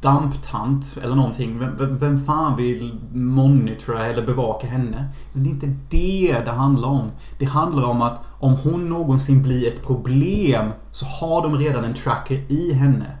[0.00, 1.58] damptant eller någonting.
[1.58, 5.08] Vem, vem, fan vill monitora eller bevaka henne?
[5.32, 7.10] Men det är inte det det handlar om.
[7.38, 11.94] Det handlar om att om hon någonsin blir ett problem så har de redan en
[11.94, 13.16] tracker i henne.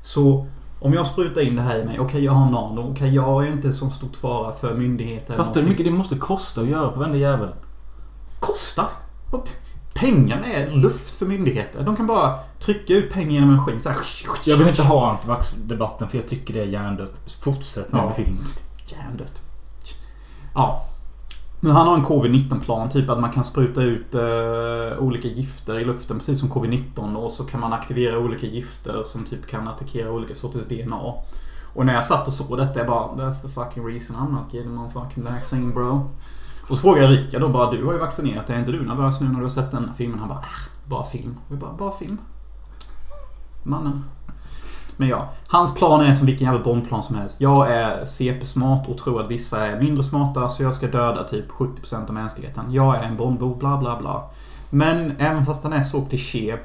[0.00, 0.46] Så
[0.80, 2.00] om jag sprutar in det här i mig.
[2.00, 2.90] Okej, jag har nano.
[2.90, 5.36] Okej, jag är inte så stor fara för myndigheter.
[5.36, 7.48] Fattar du hur mycket det måste kosta att göra på varenda jävel?
[8.40, 8.84] Kosta?
[9.96, 11.82] Pengar är luft för myndigheter.
[11.82, 13.98] De kan bara trycka ut pengar genom en maskin så här.
[14.44, 17.20] Jag vill inte ha antivax-debatten för jag tycker det är hjärndött.
[17.40, 18.12] Fortsätt med Ja.
[18.16, 18.44] filmen.
[18.86, 19.42] Hjärndött.
[20.54, 20.82] Ja.
[21.60, 22.88] Men han har en covid-19-plan.
[22.90, 26.18] Typ att man kan spruta ut eh, olika gifter i luften.
[26.18, 27.14] Precis som covid-19.
[27.16, 31.00] Och så kan man aktivera olika gifter som typ kan attackera olika sorters DNA.
[31.74, 34.54] Och när jag satt och såg detta, jag bara That's the fucking reason I'm not
[34.54, 36.10] getting my fucking vaccine bro.
[36.68, 38.56] Och så frågar jag Rickard då bara Du har ju vaccinerat dig.
[38.56, 40.18] Är inte du nervös nu när du har sett den filmen?
[40.18, 40.44] Han bara äh,
[40.88, 41.36] Bara film.
[41.46, 42.18] Och jag bara, bara film.
[43.62, 44.04] Mannen.
[44.96, 47.40] Men ja, hans plan är som vilken jävla bombplan som helst.
[47.40, 51.50] Jag är CP-smart och tror att vissa är mindre smarta så jag ska döda typ
[51.50, 52.72] 70% av mänskligheten.
[52.72, 54.30] Jag är en bombbov, bla bla bla.
[54.70, 56.56] Men även fast han är så kliché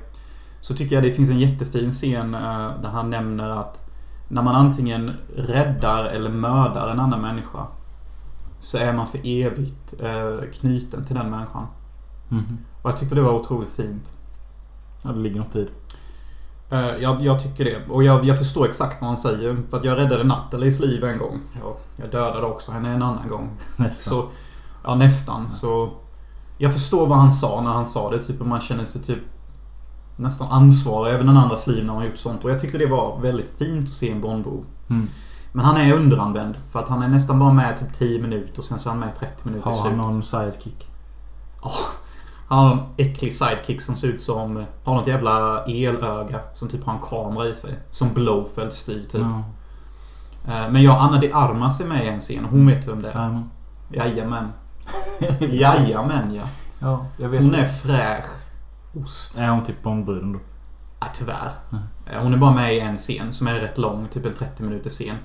[0.61, 3.89] så tycker jag det finns en jättefin scen eh, där han nämner att
[4.27, 7.67] när man antingen räddar eller mördar en annan människa
[8.61, 11.67] så är man för evigt eh, knuten till den människan.
[12.29, 12.57] Mhm.
[12.81, 14.13] Och jag tyckte det var otroligt fint.
[15.03, 15.67] Ja, det ligger något i
[16.69, 16.75] det.
[16.77, 17.87] Eh, Jag, jag tycker det.
[17.89, 19.57] Och jag, jag förstår exakt vad han säger.
[19.69, 21.39] För att jag räddade Nathalies liv en gång.
[21.61, 23.49] Ja, jag dödade också henne en annan gång.
[23.77, 24.13] Nästan.
[24.13, 24.27] Så,
[24.83, 25.49] ja, nästan.
[25.49, 25.89] Så
[26.57, 28.21] jag förstår vad han sa när han sa det.
[28.23, 29.19] Typ, och man känner sig typ
[30.17, 32.43] nästan ansvarig över den andras liv när man gjort sånt.
[32.43, 34.65] Och jag tyckte det var väldigt fint att se en Bondbov.
[34.89, 35.07] Mm.
[35.51, 36.55] Men han är underanvänd.
[36.71, 38.99] För att han är nästan bara med typ 10 minuter och sen så är han
[38.99, 40.87] med 30 minuter Har han någon sidekick?
[42.47, 44.65] Han har en äcklig sidekick som ser ut som...
[44.83, 46.39] Har något jävla elöga.
[46.53, 47.79] Som typ har en kamera i sig.
[47.89, 49.21] Som Blowfeld styr typ.
[49.21, 49.43] Ja.
[50.53, 52.45] Eh, Men jag Anna de Armas är med i en scen.
[52.45, 53.43] Hon vet vem det är.
[53.89, 54.51] Jajamän.
[55.19, 55.49] Jajamän.
[55.51, 56.43] Jajamän ja.
[56.79, 57.41] Ja, jag vet.
[57.41, 58.25] Hon är fräsch.
[58.93, 59.37] Ost.
[59.37, 60.39] Är hon typ Bondbruden då?
[60.99, 61.51] Ja, tyvärr.
[61.71, 61.83] Mm.
[62.05, 64.07] Eh, Hon är bara med i en scen som är rätt lång.
[64.13, 65.15] Typ en 30 minuters scen.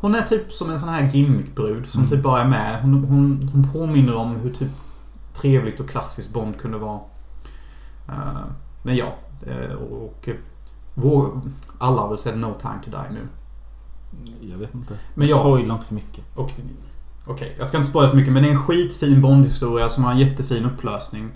[0.00, 2.10] Hon är typ som en sån här gimmickbrud som Mm.
[2.10, 2.82] typ bara är med.
[2.82, 4.70] Hon, hon, hon påminner om hur typ
[5.32, 7.00] trevligt och klassiskt Bond kunde vara.
[8.08, 8.44] Eh,
[8.82, 9.14] Men ja.
[9.46, 10.02] eh, Och...
[10.02, 10.28] och
[10.94, 11.40] vår,
[11.78, 13.28] alla har väl sett No Time To Die nu.
[14.50, 14.94] Jag vet inte.
[15.14, 16.24] Men jag- Spoila inte för mycket.
[17.26, 20.12] Okej, jag ska inte spoila för mycket men det är en skitfin Bond-historia som har
[20.12, 21.30] en jättefin upplösning.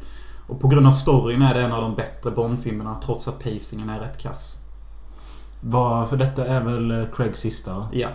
[0.46, 3.90] Och på grund av storyn är det en av de bättre Bond-filmerna trots att pacingen
[3.90, 4.62] är rätt kass.
[5.60, 7.78] Vad, för detta är väl eh, Craigs sista?
[7.78, 7.88] va?
[7.92, 8.08] Ja.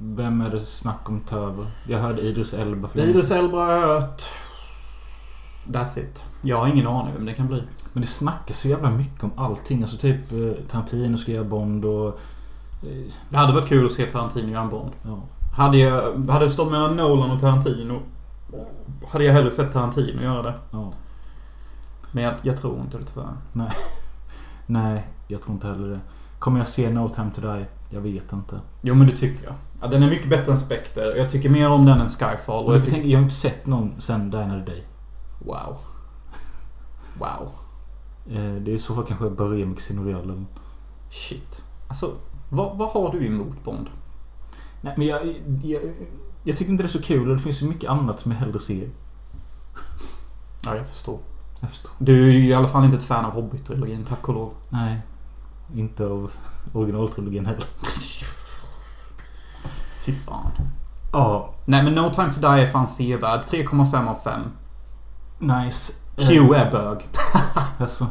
[0.00, 1.66] Vem är det snack om tar över?
[1.88, 3.30] Jag hörde Idris Elba Idris.
[3.30, 4.22] Elba har jag hört.
[5.66, 6.24] That's it.
[6.42, 7.62] Jag har ingen aning vem det kan bli.
[7.92, 9.82] Men det snackas så jävla mycket om allting.
[9.82, 12.08] Alltså typ eh, Tarantino ska göra Bond och...
[12.82, 14.92] eh, Det hade varit kul att se Tarantino göra en Bond.
[15.02, 15.18] Ja.
[15.56, 18.00] Hade, jag, hade det stått mellan Nolan och Tarantino
[19.08, 20.54] hade jag hellre sett Tarantino göra det.
[20.70, 20.92] ja.
[22.12, 23.32] Men jag, jag tror inte det tyvärr.
[23.52, 23.70] Nej,
[25.28, 26.00] jag tror inte heller det.
[26.38, 27.66] Kommer jag se No Time To Die?
[27.90, 28.60] Jag vet inte.
[28.82, 29.54] Jo men det tycker jag.
[29.80, 31.02] Ja, den är mycket bättre än Spectre.
[31.16, 32.64] Jag tycker mer om den än Skyfall.
[32.66, 34.84] Och jag, tycker, tänker, jag har inte sett någon sen Die Another Day.
[35.38, 35.76] wow.
[37.18, 37.48] Wow.
[38.36, 40.44] Eh, det är i så fall kanske jag börjar med eller-
[41.10, 41.62] Shit.
[41.88, 42.10] Alltså,
[42.50, 43.86] vad, vad har du emot Bond?
[44.80, 45.26] Nej, men jag,
[45.64, 45.82] jag,
[46.44, 48.38] jag tycker inte det är så kul och det finns så mycket annat som jag
[48.38, 48.88] hellre ser.
[50.64, 51.18] Ja, jag förstår.
[51.60, 51.90] Jag förstår.
[51.98, 54.52] Du är ju i alla fall inte ett fan av Hobbit-trilogin, tack och lov.
[54.68, 55.00] Nej.
[55.74, 56.30] Inte av
[56.72, 57.64] originaltrilogin heller.
[60.04, 60.50] Fy fan.
[61.12, 63.40] Ja, Nej men No Time To Die är fan sevärd.
[63.40, 64.40] 3,5 av 5.
[65.38, 65.92] nice.
[66.16, 66.98] Q är bög.
[67.80, 68.06] Alltså.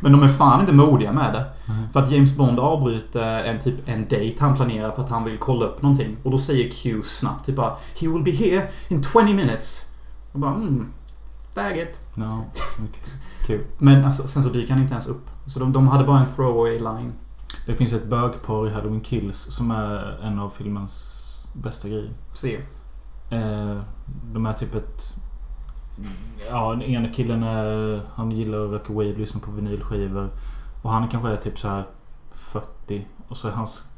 [0.00, 1.72] Men de är fan inte modiga med det.
[1.72, 1.88] Mm.
[1.90, 5.38] För att James Bond avbryter en typ en date han planerar för att han vill
[5.38, 6.16] kolla upp någonting.
[6.22, 9.82] Och då säger Q snabbt typ bara He will be here in 20 minutes.
[10.32, 10.92] Och bara mm.
[11.54, 12.00] Faggot.
[12.14, 13.12] Ja, okej.
[13.46, 13.64] Kul.
[13.78, 15.30] Men alltså, sen så dyker han inte ens upp.
[15.46, 17.12] Så de, de hade bara en throwaway line.
[17.66, 21.20] Det finns ett bögpar i Halloween Kills som är en av filmens
[21.52, 22.12] bästa grejer.
[22.34, 22.56] Se.
[23.30, 23.80] Eh,
[24.32, 25.16] de är typ ett...
[26.50, 28.02] Ja, den ena killen är...
[28.14, 30.30] Han gillar att röka weed, lyssna på vinylskivor.
[30.82, 31.84] Och han kanske är typ så här
[32.34, 33.06] 40.
[33.28, 33.88] Och så är hans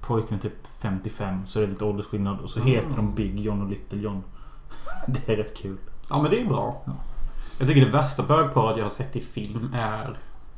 [0.00, 1.46] pojkvän typ 55.
[1.46, 2.40] Så det är lite åldersskillnad.
[2.40, 4.22] Och så heter de Big John och Little John.
[5.06, 5.76] Det är rätt kul.
[6.10, 6.82] Ja men det är bra.
[6.86, 6.92] Ja.
[7.58, 10.16] Jag tycker det värsta bögparet jag har sett i film är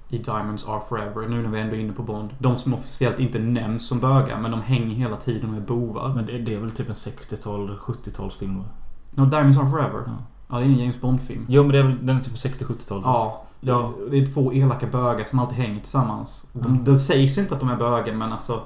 [0.08, 2.30] i Diamonds Are Forever, nu när vi ändå är inne på Bond.
[2.38, 6.08] De som officiellt inte nämns som bögar, men de hänger hela tiden med bovar.
[6.14, 8.64] Men det, det är väl typ en 60-tal, 70-talsfilm va?
[9.10, 10.02] No, Diamonds Are Forever?
[10.06, 10.12] Ja.
[10.50, 11.46] Ja, det är en James Bond-film.
[11.48, 13.00] Jo men det är väl, den är typ 60-70-tal?
[13.04, 13.44] Ja.
[13.60, 13.92] Ja.
[14.10, 16.46] Det är två elaka bögar som alltid hänger tillsammans.
[16.52, 16.84] De, Mm.
[16.84, 18.60] Det sägs inte att de är bögar, men alltså...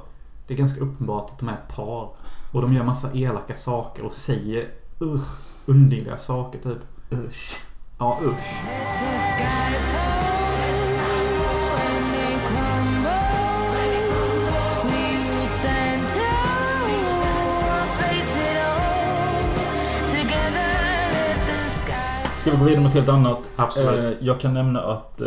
[0.47, 2.09] Det är ganska uppenbart att de är ett par.
[2.53, 4.69] Och de gör massa elaka saker och säger
[5.01, 6.79] usch, underliga saker typ.
[7.13, 7.61] Usch.
[7.99, 8.57] Ja, usch.
[22.43, 23.51] Ska vi gå vidare med något helt annat?
[23.57, 24.05] Absolut.
[24.05, 25.21] Eh, jag kan nämna att...
[25.21, 25.27] Eh,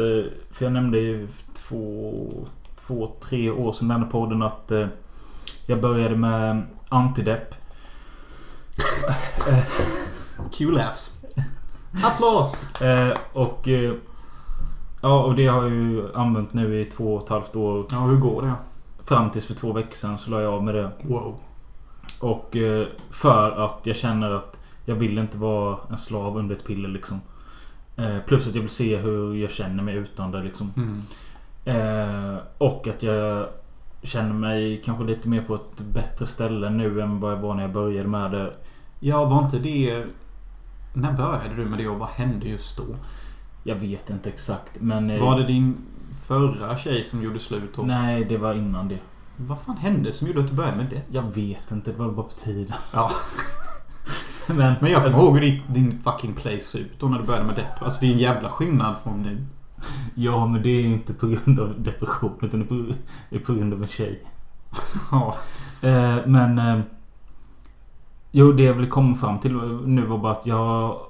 [0.51, 4.88] för jag nämnde ju två, två, tre år sedan i den här podden att eh,
[5.65, 7.56] jag började med antidepp.
[10.58, 11.23] Q-laughs.
[12.04, 12.82] Applås!
[12.82, 13.67] Eh, och...
[13.67, 13.93] Eh,
[15.01, 17.86] ja, och det har jag ju använt nu i två och ett halvt år.
[17.91, 18.54] Ja, hur går det?
[19.04, 20.91] Fram tills för två veckor sedan så la jag av med det.
[21.01, 21.36] Wow.
[22.19, 22.56] Och
[23.10, 27.21] för att jag känner att jag vill inte vara en slav under ett piller liksom.
[27.98, 30.74] Eh, plus att jag vill se hur jag känner mig utan det liksom.
[30.78, 31.02] Mm.
[31.65, 33.48] Eh, och att jag
[34.04, 37.62] känner mig kanske lite mer på ett bättre ställe nu än vad jag var när
[37.62, 38.54] jag började med det.
[39.00, 40.06] Ja, var inte det...
[40.93, 42.84] När började du med det och vad hände just då?
[43.63, 45.10] Jag vet inte exakt men...
[45.10, 45.78] eh, Var det din
[46.24, 47.78] förra tjej som gjorde slut?
[47.78, 47.88] Och...
[47.88, 49.00] Nej, det var innan det.
[49.38, 51.02] Vad fan hände som gjorde att du började med det?
[51.12, 52.74] Jag vet inte, det var bara på tiden.
[52.93, 53.12] Ja.
[54.48, 57.24] men, Men jag kommer ihåg hur din, din fucking play såg ut då när du
[57.24, 57.82] började med depp.
[57.82, 59.46] Alltså det är en jävla skillnad från nu.
[60.15, 62.94] Ja, men det är inte på grund av depression utan det är på,
[63.30, 64.24] det är på grund av en tjej.
[65.12, 65.36] Ja.
[65.82, 66.60] Eh, men...
[66.60, 66.80] Eh,
[68.32, 69.54] jo, det jag ville komma fram till
[69.86, 71.02] nu var bara att jag har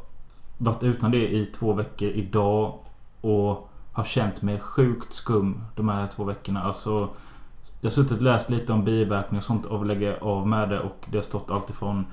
[0.57, 2.79] varit utan det i två veckor idag.
[3.21, 6.63] Och har känt mig sjukt skum de här två veckorna.
[6.63, 7.09] Alltså...
[7.81, 10.79] Jag har suttit och läst lite om biverkningar och sånt och lägga av med det.
[10.79, 12.05] Och det har stått alltifrån...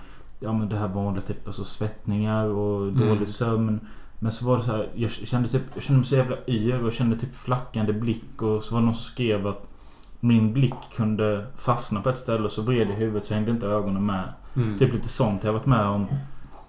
[0.42, 3.09] Ja men det här vanliga typ alltså svettningar och Mm.
[3.09, 3.81] dålig sömn.
[4.18, 6.85] Men så var det så här, jag kände typ, jag kände mig så jävla yr
[6.85, 9.68] och kände typ flackande blick och så var det någon som skrev att
[10.20, 13.66] min blick kunde fastna på ett ställe och så vred jag huvudet så hängde inte
[13.66, 14.22] ögonen med.
[14.57, 14.78] Mm.
[14.78, 16.07] Typ lite sånt jag har varit med om.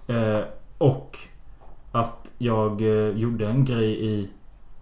[0.06, 0.40] Eh,
[0.78, 1.18] och
[1.92, 4.30] att jag eh, gjorde en grej i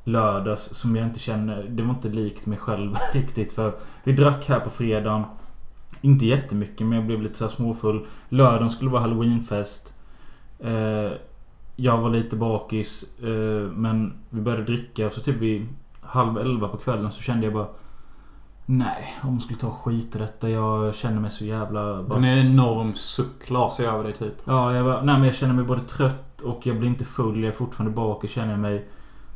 [0.05, 1.62] lördags som jag inte känner...
[1.62, 3.52] Det var inte likt mig själv riktigt.
[3.52, 3.72] För
[4.05, 5.24] vi drack här på fredagen.
[6.03, 8.07] Inte jättemycket men jag blev lite så småfull.
[8.29, 9.95] Lördagen skulle vara halloweenfest.
[10.61, 11.12] Eh,
[11.77, 13.19] jag var lite bakis.
[13.21, 15.67] Eh, men vi började dricka och så typ vid
[16.01, 17.67] halv elva på kvällen så kände jag bara...
[18.67, 20.51] Nej, om jag skulle ta skit i detta.
[20.51, 22.03] Jag känner mig så jävla...
[22.03, 24.35] Bara, En enorm suck la sig över dig typ.
[24.45, 27.43] Ja, jag, bara, nej, men jag känner mig både trött och jag blir inte full.
[27.43, 28.88] Jag är fortfarande bakis känner jag mig.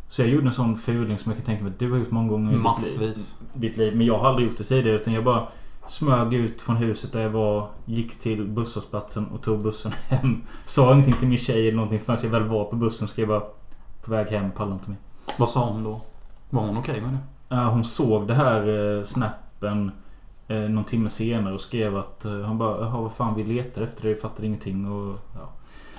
[0.09, 2.11] Så jag gjorde en sån fuling som jag kan tänka mig att du har gjort
[2.11, 3.37] många gånger i ditt liv, Massvis.
[3.55, 3.97] ditt liv.
[3.97, 4.97] Men jag har aldrig gjort det tidigare.
[4.97, 5.49] Utan jag bara
[5.89, 7.69] smög ut från huset där jag var.
[7.85, 10.43] Gick till busshållplatsen och tog bussen hem.
[10.65, 13.09] Sa ingenting till min tjej eller någonting förrän jag väl var på bussen.
[13.09, 13.43] Skrev bara
[14.05, 14.51] på väg hem.
[14.51, 14.99] Pallar inte mer.
[15.39, 16.01] Vad sa hon då?
[16.51, 17.19] Var hon okej med
[17.49, 17.57] det?
[17.57, 19.91] Hon såg det här eh, snappen
[20.49, 23.83] eh, någon timme senare och skrev att eh, hon bara Jaha vad fan vi letar
[23.83, 25.49] efter det, jag fattar ingenting och ja.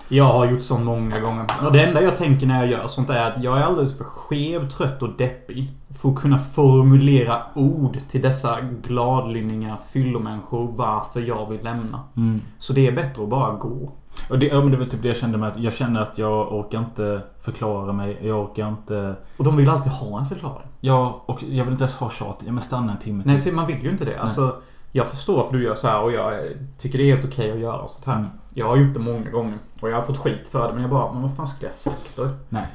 [0.09, 1.45] Jag har gjort sånt många gånger.
[1.65, 4.03] Och det enda jag tänker när jag gör sånt är att jag är alldeles för
[4.03, 5.71] skev, trött och deppig.
[6.01, 11.99] För att kunna formulera ord till dessa gladlynniga fyllomänniskor varför jag vill lämna.
[12.17, 12.41] Mm.
[12.57, 13.91] Så det är bättre att bara gå.
[14.29, 16.17] Och det, ja, men det var typ det jag kände med att jag känner att
[16.17, 18.19] jag orkar inte förklara mig.
[18.21, 19.15] Jag orkar inte...
[19.37, 20.67] Och de vill alltid ha en förklaring.
[20.79, 22.37] Ja, och jag vill inte ens ha tjat.
[22.45, 23.31] Ja, men stanna en timme till.
[23.31, 24.19] Nej, se, man vill ju inte det.
[24.19, 24.55] Alltså,
[24.97, 26.39] jag förstår varför du gör så här och jag
[26.77, 28.17] tycker det är helt okej att göra sånt här.
[28.17, 28.29] Mm.
[28.53, 29.57] Jag har gjort det många gånger.
[29.81, 30.73] Och jag har fått skit för det.
[30.73, 32.29] Men jag bara, men vad fan skulle jag sagt då?
[32.49, 32.67] Nej.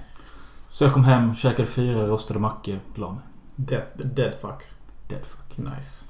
[0.70, 3.22] Så jag kom hem, käkade fyra rostade mackor, la mig.
[3.56, 4.62] Dead, dead fuck.
[5.08, 5.58] Dead fuck.
[5.58, 6.04] Nice.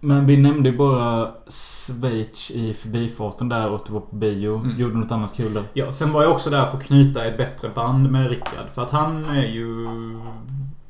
[0.00, 4.56] Men vi nämnde ju bara Schweiz i förbifarten där och du var på bio.
[4.56, 4.80] Mm.
[4.80, 5.62] Gjorde något annat kul där?
[5.72, 8.68] Ja, sen var jag också där för att knyta ett bättre band med Rickard.
[8.72, 9.88] För att han är ju...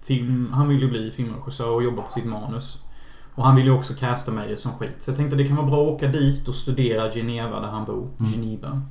[0.03, 2.83] Film, han vill ju bli filmregissör och jobba på sitt manus.
[3.35, 4.95] Och han vill ju också casta mig som skit.
[4.99, 7.85] Så jag tänkte det kan vara bra att åka dit och studera Geneva där han
[7.85, 8.09] bor.
[8.21, 8.33] Mm.
[8.33, 8.83] Geneva.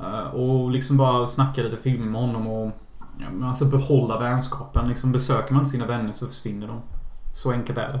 [0.00, 2.72] Eh, och liksom bara snacka lite film med honom och...
[3.42, 4.88] Alltså behålla vänskapen.
[4.88, 6.80] Liksom besöker man sina vänner så försvinner de.
[7.32, 8.00] Så enkelt är det.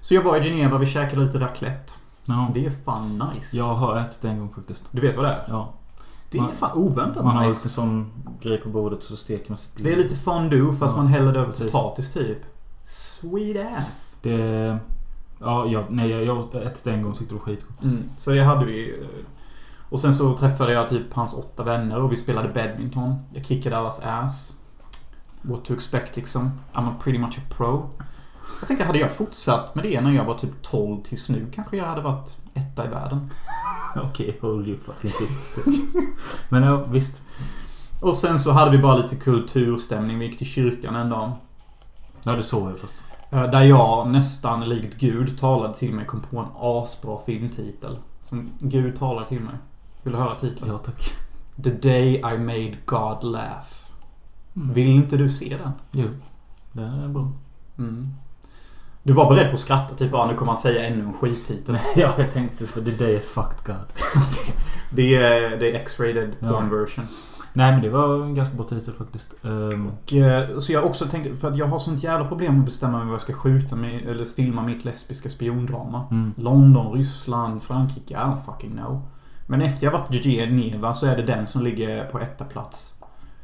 [0.00, 1.92] Så jag var i Geneva, vi käkade lite raclette.
[2.24, 2.50] Ja.
[2.54, 3.56] Det är fan nice.
[3.56, 4.84] Jag har ätit det en gång faktiskt.
[4.90, 5.44] Du vet vad det är?
[5.48, 5.72] Ja.
[6.30, 7.58] Det är Man- fan oväntat Man har nice.
[7.58, 8.12] lite sån
[8.42, 11.32] grej på bordet så steker man sitt Det är lite fondue fast Ja, man häller
[11.32, 12.38] det över potatis typ.
[12.84, 14.18] Sweet ass.
[14.22, 14.78] Det...
[15.40, 17.84] Ja, jag, nej, jag, jag ätit det en gång och tyckte det var skitgott.
[17.84, 19.00] Mm, så det hade vi.
[19.00, 19.06] eh,
[19.88, 23.14] Och sen så träffade jag typ hans åtta vänner och vi spelade badminton.
[23.34, 24.52] Jag kickade allas ass.
[25.42, 26.50] What to expect liksom.
[26.72, 27.90] I'm a pretty much a pro.
[28.60, 31.76] Jag tänkte, hade jag fortsatt med det när jag var typ 12 tills nu kanske
[31.76, 33.30] jag hade varit etta i världen.
[34.10, 35.58] Okej, hold you fucking fist.
[36.48, 37.22] Men ja, visst.
[38.00, 40.18] Och sen så hade vi bara lite kulturstämning.
[40.18, 41.32] Vi gick till kyrkan en dag.
[42.26, 42.96] Ja, det såg jag fast.
[43.30, 47.98] Eh, Där jag nästan likt Gud talade till mig kom på en asbra filmtitel.
[48.20, 49.54] Som Gud talade till mig.
[50.02, 50.70] Vill du höra titeln?
[50.70, 51.12] Ja, tack.
[51.64, 53.66] The Day I Made God Laugh.
[54.56, 54.72] Mm.
[54.72, 55.72] Vill inte du se den?
[55.90, 56.08] Jo.
[56.72, 57.32] Det är bra.
[57.78, 58.06] Mm.
[59.02, 61.78] Du var beredd på att skratta, typ bara nu kommer han säga ännu en skittitel.
[61.96, 63.76] ja, jag tänkte för the day I fucked God.
[64.90, 66.48] Det är, det är X-rated Ja.
[66.48, 67.04] porn version.
[67.56, 69.34] Nej, men det var en ganska bra titel faktiskt.
[69.44, 72.64] Ehm, Och, eh, så jag också tänkte, för att jag har sånt jävla problem att
[72.64, 76.06] bestämma mig vad jag ska skjuta med, eller filma mitt lesbiska spiondrama.
[76.10, 76.34] mm.
[76.36, 79.02] London, Ryssland, Frankrike, I don't fucking know.
[79.46, 82.94] Men efter jag varit i Geneva så är det den som ligger på etta plats.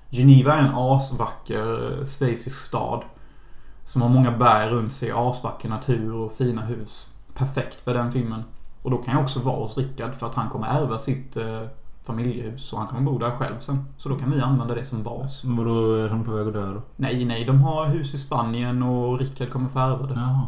[0.08, 3.02] Geneva är en asvacker eh, schweizisk stad.
[3.84, 7.08] Som har många berg runt sig, asvacker natur och fina hus.
[7.34, 8.42] Perfekt för den filmen.
[8.82, 11.62] Och då kan jag också vara hos Rickard för att han kommer ärva sitt eh,
[12.10, 13.84] familjehus och han kommer bo där själv sen.
[13.96, 15.42] Så då kan vi använda det som bas.
[15.44, 16.82] Vadå, är de på väg att dö då?
[16.96, 20.14] Nej, nej, de har hus i Spanien och Rickard kommer få ärva det.
[20.14, 20.46] Jaha.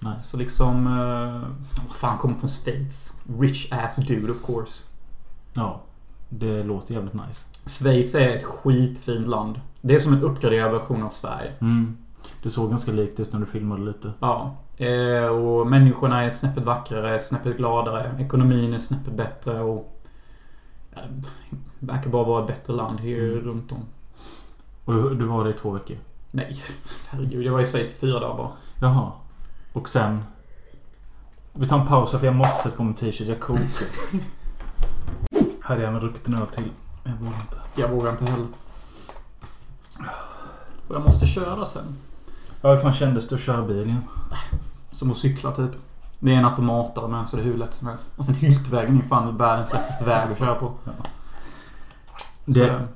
[0.00, 0.22] Nice.
[0.22, 0.86] Så liksom...
[0.86, 3.12] Eh, fan, kommer från States.
[3.38, 4.84] Rich ass dude of course.
[5.52, 5.80] Ja.
[6.28, 7.46] Det låter jävligt nice.
[7.66, 9.60] Schweiz är ett skitfint land.
[9.80, 11.52] Det är som en uppgraderad version av Sverige.
[11.60, 11.96] Mm.
[12.42, 14.12] Det såg ganska likt ut när du filmade lite.
[14.20, 14.56] Ja.
[14.76, 18.10] Eh, och människorna är snäppet vackrare, snäppet gladare.
[18.18, 19.92] Ekonomin är snäppet bättre och...
[20.96, 21.02] Ja,
[21.80, 23.40] det verkar bara vara ett bättre land här Mm.
[23.44, 23.84] runt om.
[24.84, 25.96] Och du var där i två veckor?
[26.30, 26.56] Nej,
[27.08, 27.44] herregud.
[27.46, 28.50] Jag var i Schweiz fyra dagar bara.
[28.80, 29.12] Jaha.
[29.72, 30.22] Och sen?
[31.52, 33.28] Vi tar en paus för jag måste på min t-shirt.
[33.28, 33.66] Jag kokar.
[35.60, 36.70] Hade gärna druckit en öl till.
[37.04, 37.60] Jag vågar inte.
[37.76, 38.46] Jag vågar inte heller.
[40.88, 41.96] Och jag måste köra sen.
[42.62, 44.02] Ja, hur fan kändes det att köra bil igen?
[44.90, 45.70] Som att cykla typ.
[46.18, 48.12] Det är en automatare med så det är hur lätt som helst.
[48.16, 50.72] Och sen Hyltvägen är fan världens lättaste väg att köra på.
[52.46, 52.88] Så, Det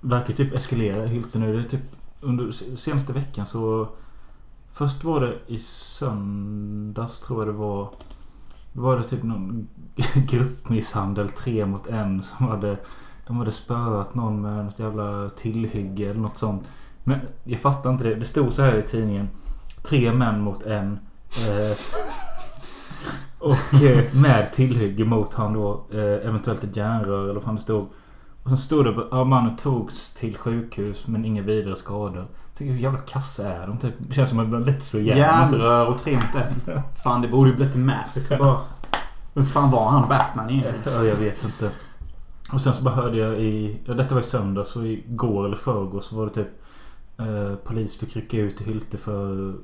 [0.00, 1.52] verkar typ eskalera Hylte nu.
[1.52, 3.88] Det är typ under senaste veckan så...
[4.72, 7.90] Först var det i söndags tror jag det var.
[8.72, 9.68] Då var det typ någon
[10.14, 12.78] gruppmisshandel, tre mot en, som hade...
[13.26, 16.68] De hade spöat någon med något jävla tillhygge eller något sånt.
[17.04, 18.14] Men jag fattar inte det.
[18.14, 19.28] Det stod så här i tidningen.
[19.82, 20.98] Tre män mot en.
[21.48, 21.76] Eh,
[23.38, 25.86] och eh, med tillhygge mot han då.
[25.92, 27.88] Eh, eventuellt ett järnrör eller vad fan det stod.
[28.42, 32.16] Och sen stod det att mannen togs till sjukhus men inga vidare skador.
[32.18, 33.94] Jag tänker hur jävla kassa är de typ?
[33.98, 35.18] Det känns som att man lätt slår ihjäl.
[35.18, 36.20] Järnrör och en.
[37.04, 38.60] Fan det borde ju blivit en massacre bara.
[39.34, 40.98] Vem fan var han Batman egentligen?
[40.98, 41.70] Ja, jag vet inte.
[42.52, 43.80] Och sen så bara hörde jag i...
[43.84, 46.48] Ja, detta var i söndags så igår eller förrgår så var det typ...
[47.18, 49.54] Eh, polis fick rycka ut i Hylte för...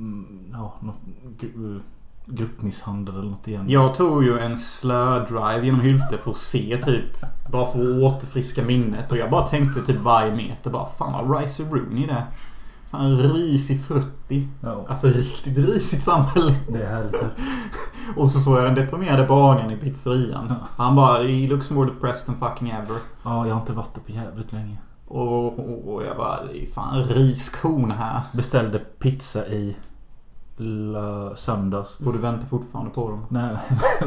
[0.00, 0.96] Mm, ja, något...
[1.40, 1.80] gru-
[2.26, 3.64] Gruppmisshandel eller något igen.
[3.68, 7.04] Jag tog ju en slö-drive genom Hylte för att se typ.
[7.50, 9.12] Bara för att återfriska minnet.
[9.12, 12.24] Och jag bara tänkte typ varje meter bara Fan vad Rice Rooney det.
[12.90, 14.48] Fan, risig frutti.
[14.62, 16.54] Ja, Alltså riktigt risigt samhälle.
[16.68, 17.24] det är härligt.
[18.16, 20.46] Och så såg jag den deprimerade bagaren i pizzerian.
[20.48, 20.56] Ja.
[20.76, 22.96] Han bara He looks more depressed than fucking ever.
[23.24, 24.76] Ja, jag har inte varit där på jävligt länge.
[25.06, 28.20] Och, och, och jag bara Det är fan riskorn här.
[28.32, 29.76] Beställde pizza i
[30.60, 32.00] lö- söndags.
[32.00, 33.26] Och du väntar fortfarande på dem.
[33.28, 33.56] Nej,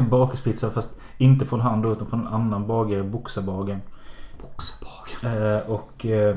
[0.10, 3.80] bakelspizza fast inte från han då utan från en annan bagare, Boxarbagaren.
[4.42, 5.54] Boxarbagaren.
[5.56, 6.06] Eh, och...
[6.06, 6.36] Eh,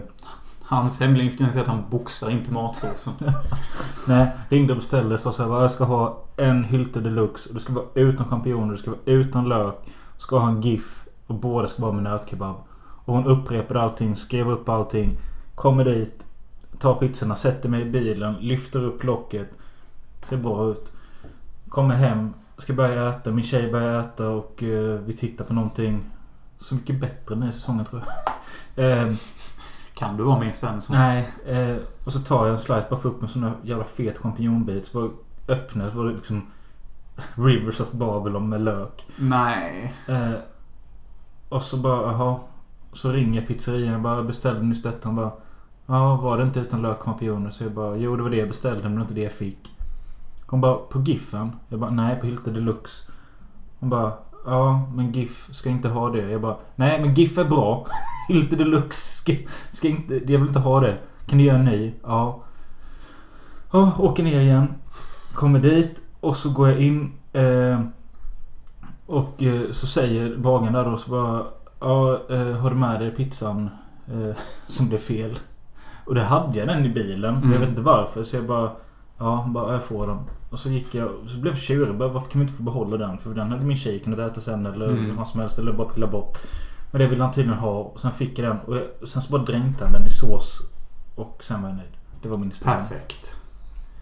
[0.69, 3.13] Hans hemliga ingrediens är att han boxar inte matsåsen.
[4.07, 7.49] nej, ringde och beställde så sa jag jag ska ha en Hylte Deluxe.
[7.49, 9.75] Och det ska vara utan champinjoner, det ska vara utan lök.
[10.17, 11.05] Ska ha en GIF.
[11.27, 12.55] Och båda ska vara med nötkebab.
[13.05, 15.17] Och hon upprepade allting, skrev upp allting.
[15.55, 16.25] Kommer dit.
[16.79, 19.49] Tar pizzorna, sätter mig i bilen, lyfter upp locket.
[20.21, 20.93] Ser bra ut.
[21.69, 23.31] Kommer hem, ska börja äta.
[23.31, 26.03] Min tjej börjar äta och eh, vi tittar på någonting.
[26.57, 28.13] Så mycket bättre den här säsongen tror jag.
[28.85, 29.11] Eh,
[29.93, 30.95] Kan du vara mer Svensson?
[30.95, 33.85] Nej, eh, och så tar jag en slice bara för upp en sån där jävla
[33.85, 34.85] fet champinjonbit.
[34.85, 35.11] Så bara
[35.57, 36.41] öppnar så var det liksom
[37.35, 39.05] Rivers of Babylon med lök.
[39.17, 39.93] Nej.
[40.07, 40.31] Eh,
[41.49, 42.39] och så bara, jaha.
[42.93, 45.07] Så ringer pizzerian och bara beställde nyss detta.
[45.07, 45.31] Han bara,
[45.85, 47.49] ja var det inte utan lök och champinjoner?
[47.49, 49.31] Så jag bara, jo det var det jag beställde men det var inte det jag
[49.31, 49.71] fick.
[50.47, 51.51] Hon bara, på Giffen?
[51.69, 53.11] Jag bara, nej på Hylte Deluxe.
[53.79, 54.13] Hon bara,
[54.45, 56.29] ja men GIF ska inte ha det.
[56.31, 57.85] Jag bara, nej men GIF är bra.
[58.29, 59.33] Hylte Deluxe ska,
[59.71, 60.97] ska inte, jag vill inte ha det.
[61.25, 61.93] Kan du göra en ny?
[62.03, 62.39] Ja.
[63.71, 64.73] Ja, åker ner igen.
[65.33, 67.11] Kommer dit och så går jag in.
[67.33, 67.81] Eh,
[69.05, 71.43] och eh, så säger bagaren där då så bara
[71.79, 73.69] Ja, eh, har du med dig pizzan
[74.07, 74.35] eh,
[74.67, 75.39] som blev fel?
[76.05, 77.33] Och det hade jag den i bilen.
[77.33, 77.59] men Jag Mm.
[77.59, 78.23] vet inte varför.
[78.23, 78.71] Så jag bara
[79.19, 80.19] Ja, bara jag får den.
[80.49, 81.95] Och så gick jag så blev jag tjurig.
[81.97, 83.17] Bara, Varför kan vi inte få behålla den?
[83.17, 85.15] För den hade min tjej kunnat äta sen eller Mm.
[85.15, 85.59] vad som helst.
[85.59, 86.37] Eller bara pilla bort.
[86.91, 87.69] Men det ville han tydligen ha.
[87.71, 88.59] Och sen fick jag den.
[88.59, 90.59] Och jag, sen så bara dränkte han den i sås.
[91.15, 91.89] Och sen var jag nöjd.
[92.21, 92.75] Det var min historia.
[92.75, 93.35] Perfekt.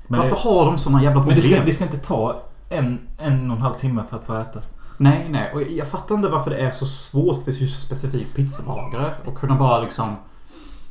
[0.07, 1.35] Men, Varför det, har de såna jävla men problem?
[1.51, 4.35] det, ska, det ska inte ta en, en och en halv timme för att få
[4.37, 4.59] äta.
[4.97, 5.51] Nej, nej.
[5.53, 9.55] Och jag fattar inte varför det är så svårt för just specifikt pizzabagare att kunna
[9.55, 10.15] bara liksom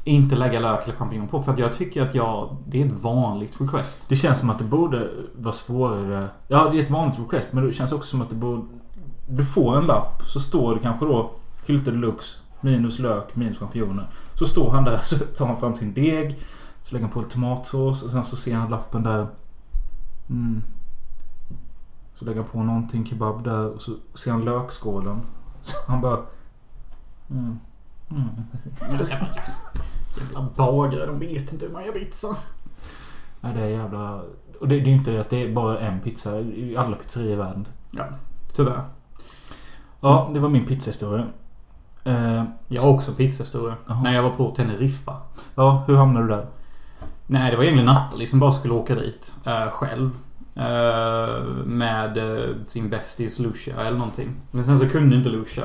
[0.04, 1.42] inte lägga lök eller champinjon på.
[1.42, 4.08] För att jag tycker att jag, det är ett vanligt request.
[4.08, 6.28] Det känns som att det borde vara svårare.
[6.48, 7.52] Ja, det är ett vanligt request.
[7.52, 8.62] Men det känns också som att det borde...
[9.26, 10.22] Du får en lapp.
[10.22, 11.30] Så står det kanske då
[11.66, 12.36] Hylte Deluxe.
[12.60, 14.08] Minus lök, minus champinjoner.
[14.34, 14.96] Så står han där.
[15.02, 16.38] Så tar han fram sin deg.
[16.82, 18.02] Så lägger han på tomatsås.
[18.02, 19.26] Och sen så ser han lappen där.
[20.30, 20.62] Mm.
[22.18, 23.66] Så lägger han på någonting kebab där.
[23.66, 25.20] Och så ser han lökskålen.
[25.62, 26.18] Så han bara...
[27.30, 27.58] Mm.
[28.10, 28.28] Mm.
[30.20, 32.36] Jävla bagare, de vet inte hur man gör pizza.
[33.40, 34.20] Ja, det är jävla...
[34.60, 36.30] Och det, det är inte att det är bara en pizza
[36.76, 37.66] alla pizzerior i världen.
[37.90, 38.04] Ja,
[38.54, 38.80] tyvärr.
[40.00, 41.26] Ja, det var min pizzahistoria.
[42.04, 43.74] Eh, Jag har också pizzahistoria.
[43.86, 44.02] Jaha.
[44.02, 45.16] När jag var på Teneriffa.
[45.54, 46.46] ja, hur hamnade du där?
[47.26, 49.34] Nej, det var egentligen Nathalie som bara skulle åka dit.
[49.44, 50.10] eh, själv.
[50.56, 54.30] Eh, med eh, sin bästis Lucia eller någonting.
[54.50, 55.64] Men sen så kunde inte Lucia.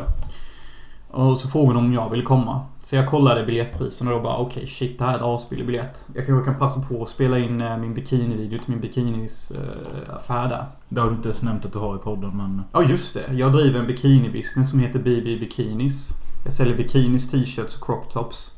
[1.12, 2.66] Och så frågade hon om jag ville komma.
[2.89, 6.05] Så jag kollade biljettprisen och då bara okej shit det här är ett asbillig biljett.
[6.15, 10.15] Jag kanske kan passa på att spela in eh, min bikini-video till min bikinis eh,
[10.15, 10.65] affär där.
[10.89, 12.61] Det har du inte ens nämnt att du har i podden men...
[12.73, 13.33] Ja just det.
[13.33, 16.09] Jag driver en bikini-business som heter BB Bikinis.
[16.45, 18.51] Jag säljer bikinis, t-shirts och crop tops.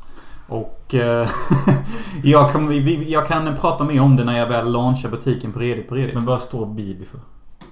[0.48, 1.30] Och eh,
[2.24, 5.60] jag, kan, vi- jag kan prata mer om det när jag väl launchar butiken på
[5.60, 6.16] Redigt på Redigt.
[6.16, 7.20] Men vad står Bibi för?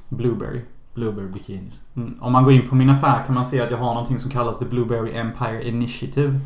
[0.10, 0.62] Blueberry.
[1.00, 1.82] Blueberry Bikinis.
[1.96, 2.18] Mm.
[2.22, 4.32] Om man går in på min affär kan man se att jag har någonting som
[4.32, 6.40] kallas The Blueberry Empire Initiative.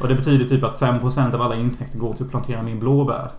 [0.00, 3.30] Och det betyder typ att 5% av alla intäkter går till att plantera min blåbär.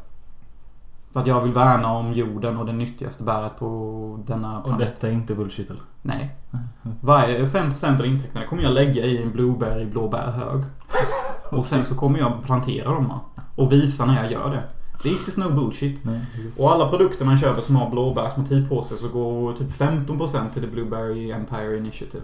[1.14, 4.88] För att jag vill värna om jorden och det nyttigaste bäret på denna Och planet.
[4.88, 5.82] detta är inte bullshit eller?
[6.02, 6.36] Nej.
[7.02, 10.64] Varje 5% av intäkterna kommer jag lägga i en blueberry blåbärhög.
[11.52, 13.20] Och sen så kommer jag plantera dem.
[13.56, 14.64] Och visa när jag gör det.
[15.04, 16.04] This is no bullshit.
[16.06, 16.22] Nej.
[16.58, 20.62] Och alla produkter man köper som har blåbärsmotiv på sig så går typ 15% till
[20.62, 22.24] The Blueberry Empire Initiative.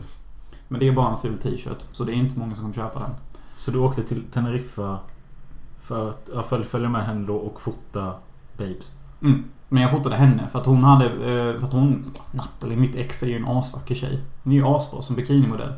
[0.68, 1.86] Men det är bara en ful t-shirt.
[1.92, 3.10] Så det är inte många som kommer köpa den.
[3.56, 5.00] Så du åkte till Teneriffa
[5.82, 8.14] för att ja, följ- följa med henne då och fota
[8.58, 8.92] Babes?
[9.22, 9.44] Mm.
[9.70, 11.06] Men jag fotade henne för att hon hade...
[11.06, 12.06] eh, För att hon...
[12.32, 14.22] Nathalie, mitt ex, är ju en asvacker tjej.
[14.44, 15.74] Hon är ju asbra som bikinimodell.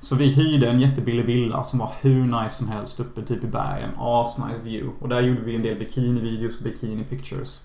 [0.00, 3.46] Så vi hyrde en jättebillig villa som var hur nice som helst uppe typ i
[3.46, 3.90] bergen.
[3.98, 4.92] Asnice view.
[5.00, 7.62] Och där gjorde vi en del bikinivideos och bikini pictures.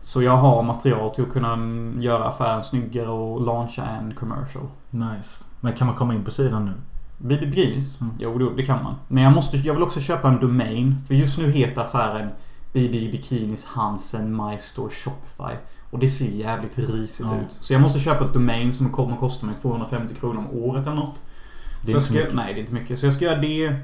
[0.00, 1.58] Så jag har material till att kunna
[2.02, 4.64] göra affären snyggare och launcha en commercial.
[4.90, 5.44] Nice.
[5.60, 6.72] Men kan man komma in på sidan nu?
[7.18, 8.00] BB Bikinis?
[8.00, 8.14] Mm.
[8.18, 8.94] Jo, det- kan man.
[9.08, 10.96] Men jag, måste, jag vill också köpa en domain.
[11.06, 12.28] För just nu heter affären
[12.72, 15.56] BB Bikinis Hansen My Store Shopify.
[15.90, 17.40] Och det ser jävligt risigt Ja.
[17.40, 17.52] ut.
[17.52, 20.86] Så jag måste köpa ett domain som kommer att kosta mig 250 kronor om året
[20.86, 21.20] eller något.
[21.94, 22.36] Det så jag ska.
[22.36, 22.98] Nej, det är inte mycket.
[22.98, 23.74] Så jag ska göra det.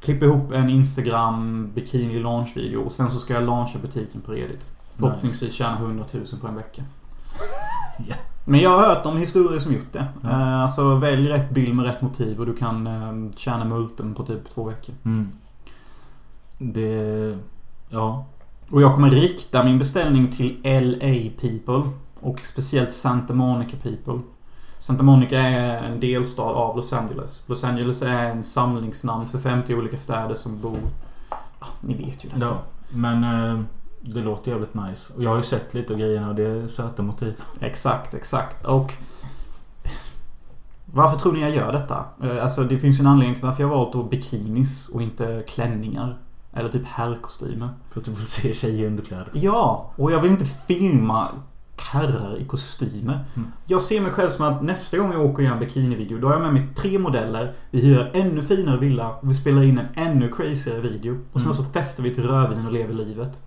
[0.00, 4.66] klippa ihop en Instagram bikini launch-video och sen så ska jag launcha butiken på Reddit.
[4.94, 6.82] Förhoppningsvis tjäna 100 000 på en vecka.
[8.08, 8.14] Ja.
[8.44, 10.06] Men jag har hört om historier som gjort det.
[10.24, 14.22] Eh, Alltså välj rätt bild med rätt motiv och du kan eh, tjäna multen på
[14.26, 14.94] typ två veckor.
[15.04, 15.28] Mm.
[16.58, 17.38] Det...
[17.88, 18.26] Ja.
[18.70, 21.90] Och jag kommer rikta min beställning till LA people.
[22.20, 24.20] Och speciellt Santa Monica people.
[24.78, 27.42] Santa Monica är en delstad av Los Angeles.
[27.46, 30.78] Los Angeles är en samlingsnamn för 50 olika städer som bor...
[31.60, 32.44] Ja, ni vet ju detta.
[32.44, 32.56] ja.
[32.90, 33.60] Men eh,
[34.00, 35.12] det låter jävligt nice.
[35.16, 37.34] Och jag har ju sett lite av grejerna och det är söta motiv.
[37.60, 38.64] Exakt, exakt.
[38.64, 38.92] Och...
[40.92, 42.04] Varför tror ni jag gör detta?
[42.22, 45.44] Eh, Alltså det finns ju en anledning till varför jag valt då bikinis och inte
[45.48, 46.18] klänningar.
[46.52, 47.68] Eller typ herrkostymer.
[47.90, 49.30] För att du vill se tjejer i underkläder.
[49.32, 51.28] Ja, och jag vill inte filma
[51.80, 53.24] herrar i kostymer.
[53.36, 53.52] Mm.
[53.66, 56.26] Jag ser mig själv som att nästa gång jag åker och gör en bikinivideo, då
[56.26, 57.52] har jag med mig tre modeller.
[57.70, 61.18] Vi hyr en ännu finare villa och vi spelar in en ännu crazyare video.
[61.32, 61.54] Och sen Mm.
[61.54, 63.40] så festar vi till rödvin och lever livet.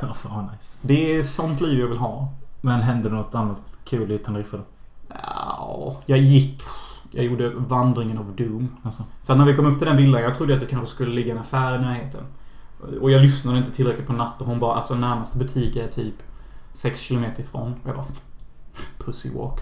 [0.00, 0.78] Ja, fan nice.
[0.82, 2.28] Det är sånt liv jag vill ha.
[2.60, 4.62] Men hände något annat kul i Teneriffa då?
[5.08, 6.62] Ja, jag gick...
[7.10, 8.68] Jag gjorde vandringen av Doom.
[8.82, 9.02] Alltså.
[9.24, 11.32] För när vi kom upp till den villan, jag trodde att det kanske skulle ligga
[11.32, 12.20] en affär i närheten.
[13.00, 16.14] Och jag lyssnade inte tillräckligt på natt och hon bara, alltså närmaste butik är typ
[16.78, 17.72] 6 km ifrån.
[17.82, 18.06] Och jag bara...
[19.04, 19.60] Pussy walk.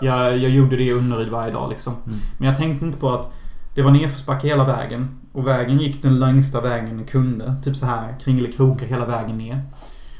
[0.00, 1.92] Jag, jag gjorde det i Unneryd varje dag liksom.
[2.06, 2.18] Mm.
[2.38, 3.32] Men jag tänkte inte på att
[3.74, 5.18] det var nedförsbacke hela vägen.
[5.32, 7.56] Och vägen gick den längsta vägen den kunde.
[7.64, 9.62] Typ så här kringelikrokar hela vägen ner.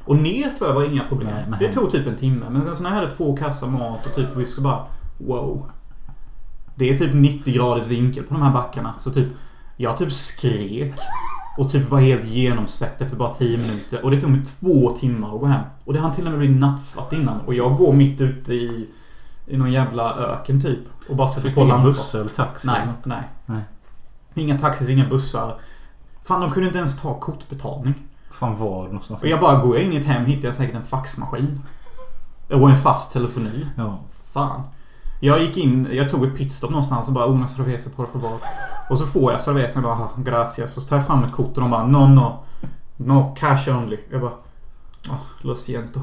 [0.05, 1.51] Och nerför var inga problem.
[1.51, 1.59] Nej.
[1.59, 2.47] Det tog typ en timme.
[2.51, 4.87] Men sen så när jag hade två kassar mat och typ vi skulle bara...
[5.19, 5.71] Wow.
[6.75, 8.95] Det är typ 90 graders vinkel på de här backarna.
[8.99, 9.29] Så typ...
[9.77, 10.95] Jag typ skrek.
[11.59, 14.05] Och typ var helt genomsvett efter bara 10 minuter.
[14.05, 15.65] Och det tog mig två timmar att gå hem.
[15.85, 17.41] Och det hann till och med bli nattsvart innan.
[17.41, 18.89] Och jag går mitt ute i...
[19.47, 20.79] I någon jävla öken typ.
[21.09, 21.89] Och bara sätter på lampor.
[21.89, 22.67] buss eller taxi?
[22.67, 23.23] Nej, nej.
[23.47, 23.63] Nej.
[24.35, 25.59] Inga taxis, inga bussar.
[26.23, 27.95] Fan, de kunde inte ens ta kortbetalning.
[28.31, 29.23] Fan var någonstans?
[29.23, 31.61] Och jag bara, går jag in i ett hem hittar jag säkert en faxmaskin.
[32.49, 33.67] Och en fast telefoni.
[33.77, 33.99] Ja.
[34.33, 34.63] Fan.
[35.23, 38.39] Jag gick in, jag tog ett pitstop någonstans och bara una cerveza por favor.
[38.91, 40.77] Och så får jag cervezan och bara "Ah, gracias.
[40.77, 42.45] Och så tar jag fram ett kort och de bara no no.
[42.97, 43.99] No cash only.
[44.11, 44.33] Jag bara
[45.09, 46.01] oh, lo siento.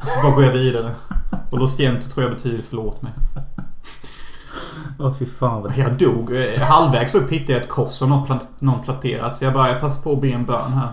[0.00, 0.94] Och så bara går jag vidare.
[1.50, 3.12] Och lo siento tror jag betyder förlåt mig.
[4.98, 6.30] Åh fy fan vad Jag dog.
[6.60, 9.36] Halvvägs upp hittade jag ett kors och någon, plant, någon planterat.
[9.36, 10.88] Så jag bara, jag passar på att be en bön här.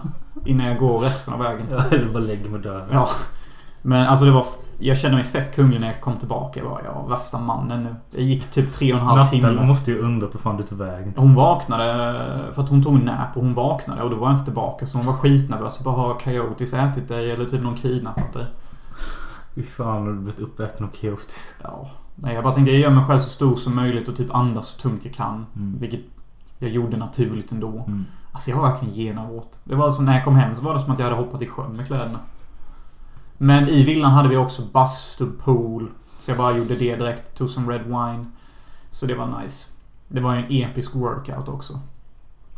[0.45, 1.65] Innan jag går resten av vägen.
[1.71, 2.85] Jag vill bara lägga mig där.
[2.91, 3.09] Ja.
[3.81, 4.45] Men alltså det var...
[4.85, 6.59] Jag kände mig fett kunglig när jag kom tillbaka.
[6.59, 7.95] Jag var, jag värsta mannen nu.
[8.11, 9.65] Det gick typ tre och en halv Natten timme.
[9.65, 11.13] måste ju undra på fan du tog vägen.
[11.17, 11.85] Hon vaknade
[12.53, 14.85] för att hon tog en nap och hon vaknade och då var jag inte tillbaka.
[14.85, 15.83] Så hon var skitnervös.
[15.83, 18.45] Bara har Coyotes ätit dig eller typ någon kidnappat dig?
[19.55, 21.55] Fy fan har du blivit uppäten av Coyotes.
[21.63, 21.89] Ja.
[22.15, 24.67] Nej, jag bara tänkte jag gör mig själv så stor som möjligt och typ andas
[24.67, 25.45] så tungt jag kan.
[25.55, 25.77] Mm.
[25.79, 26.01] Vilket
[26.59, 27.83] jag gjorde naturligt ändå.
[27.87, 28.05] Mm.
[28.31, 29.59] Alltså jag var verkligen genomvåt.
[29.63, 31.41] Det var som när jag kom hem så var det som att jag hade hoppat
[31.41, 32.19] i sjön med kläderna.
[33.43, 35.89] Men i villan hade vi också bastu, pool.
[36.17, 37.37] Så jag bara gjorde det direkt.
[37.37, 38.25] Tog som red wine.
[38.89, 39.71] Så det var nice.
[40.07, 41.79] Det var ju en episk workout också.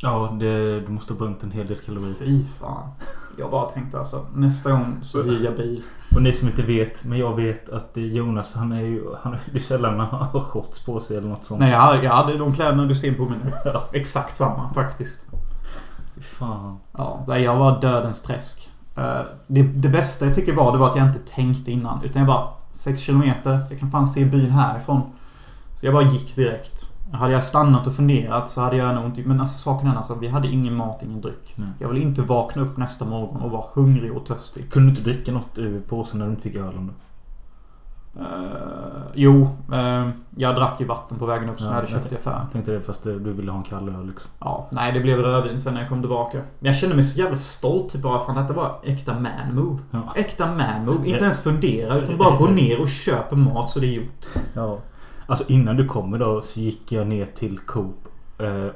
[0.02, 2.14] Ja, det, du måste ha bränt en hel del kalorier.
[2.14, 2.90] Fy fan.
[3.38, 5.84] Jag bara tänkte alltså nästa gång så hyr jag bil.
[6.16, 9.04] Och ni som inte vet, men jag vet att Jonas han är ju...
[9.22, 11.60] Han är ju sällan han har shorts på sig eller något sånt.
[11.60, 13.52] Nej, jag hade, jag hade de kläderna du ser på mig nu.
[13.94, 15.26] Exakt samma faktiskt.
[16.16, 16.78] Fy fan.
[16.92, 18.72] Ja, jag var dödens träsk.
[18.96, 22.04] Eh, Det, det bästa jag tycker var, det var att jag inte tänkte innan.
[22.04, 25.02] Utan jag bara, 6 kilometer, jag kan fan se byn härifrån.
[25.76, 26.92] Så jag bara gick direkt.
[27.12, 29.22] Hade jag stannat och funderat så hade jag nog inte...
[29.22, 31.54] Men alltså saken är alltså, vi hade ingen mat, ingen dryck.
[31.56, 31.70] Nej.
[31.80, 34.72] Jag vill inte vakna upp nästa morgon och vara hungrig och törstig.
[34.72, 36.94] Kunde du inte dricka något ur påsen när du inte fick ölen då?
[38.20, 38.26] Uh,
[39.14, 42.40] jo, eh, jag drack ju vatten på vägen upp som Ja, hade jag i affären.
[42.44, 44.32] Jag tänkte det fast du du ville ha en kall öl liksom.
[44.40, 46.38] Ja, nej det blev rödvin sen när jag kom tillbaka.
[46.38, 49.80] Men jag kände mig så jävla stolt typ bara fan detta var äkta man move.
[49.92, 50.14] Ja.
[50.16, 51.08] Äkta man move.
[51.08, 54.26] Inte ens fundera utan bara gå ner och köpa mat så det är gjort.
[54.54, 54.78] ja.
[55.28, 58.08] Alltså innan du kom idag så gick jag ner till Coop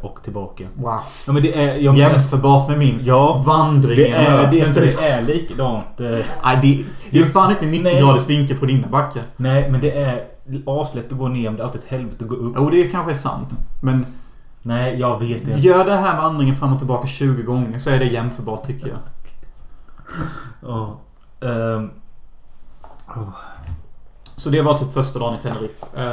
[0.01, 0.68] och tillbaka.
[0.76, 0.99] Wow.
[1.28, 1.78] Ja men det är...
[1.78, 3.43] Jag Jämförbart med min Ja.
[3.45, 4.97] vandring Det är, det, typ.
[4.97, 5.99] det är likadant.
[5.99, 6.10] eh,
[6.43, 8.01] Nej, det, det är fan inte 90 Nej.
[8.01, 9.24] graders vinkel på dina backar.
[9.38, 10.26] Nej men det är
[10.66, 12.53] aslätt att gå ner men det är alltid ett helvete att gå upp.
[12.57, 13.49] Jo, det kanske är sant.
[13.82, 14.05] Men
[14.62, 15.51] Nej jag vet inte.
[15.60, 18.97] gör den här vandringen fram och tillbaka 20 gånger så är det jämförbart tycker jag.
[20.62, 20.99] Ja.
[21.47, 21.89] Ehm.
[23.07, 23.30] Åh.
[24.36, 25.86] Så det var typ första dagen i Tenerife.
[25.97, 26.07] Eh,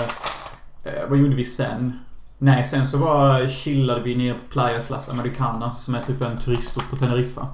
[0.93, 1.99] eh, vad gjorde vi sen?
[2.39, 6.39] Nej, sen så var chillade vi ner på Playas Las Americanas som är typ en
[6.39, 7.49] turistort på Teneriffa.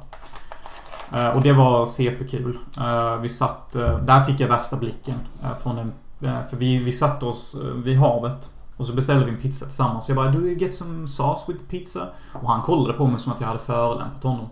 [1.12, 2.59] Eh, och det var CP-kul.
[2.80, 3.74] Eh, vi satt...
[3.74, 5.18] Eh, där fick jag värsta blicken.
[5.62, 8.51] Från en, för vi, vi satte oss vid havet.
[8.76, 10.09] Och så beställde vi en pizza tillsammans.
[10.09, 12.09] Jag bara Do you get some sauce with pizza?
[12.33, 14.49] Och han kollade på mig som att jag hade förolämpat honom.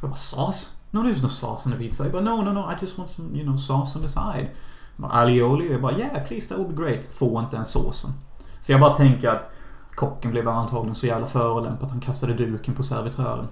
[0.00, 0.70] Jag bara Sauce?
[0.90, 2.04] No there's no sauce on the pizza.
[2.04, 4.48] Jag bara No no no I just want some you know sauce on the side.
[4.96, 5.72] Jag bara, Alioli?
[5.72, 7.04] Jag bara Yeah please that would be great.
[7.04, 8.10] Får inte ens såsen.
[8.60, 9.51] Så jag bara tänker att
[9.94, 13.48] Kocken blev antagligen så jävla förolämpad att han kastade duken på servitören.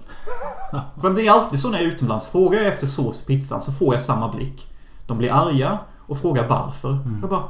[1.01, 2.27] För det är alltid så när jag är utomlands.
[2.27, 4.67] Frågar jag efter sås i pizzan så får jag samma blick.
[5.07, 6.91] De blir arga och frågar varför.
[6.91, 7.17] Mm.
[7.21, 7.43] Jag bara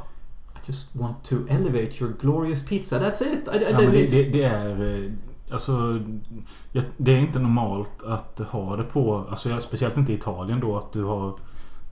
[0.54, 2.98] I just want to elevate your glorious pizza.
[2.98, 3.48] That's it.
[3.54, 5.04] I, I, Ja, det, det, det är...
[5.04, 5.12] eh,
[5.52, 6.00] Alltså...
[6.96, 9.26] Det är inte normalt att ha det på...
[9.30, 11.34] Alltså speciellt inte i Italien då att du har...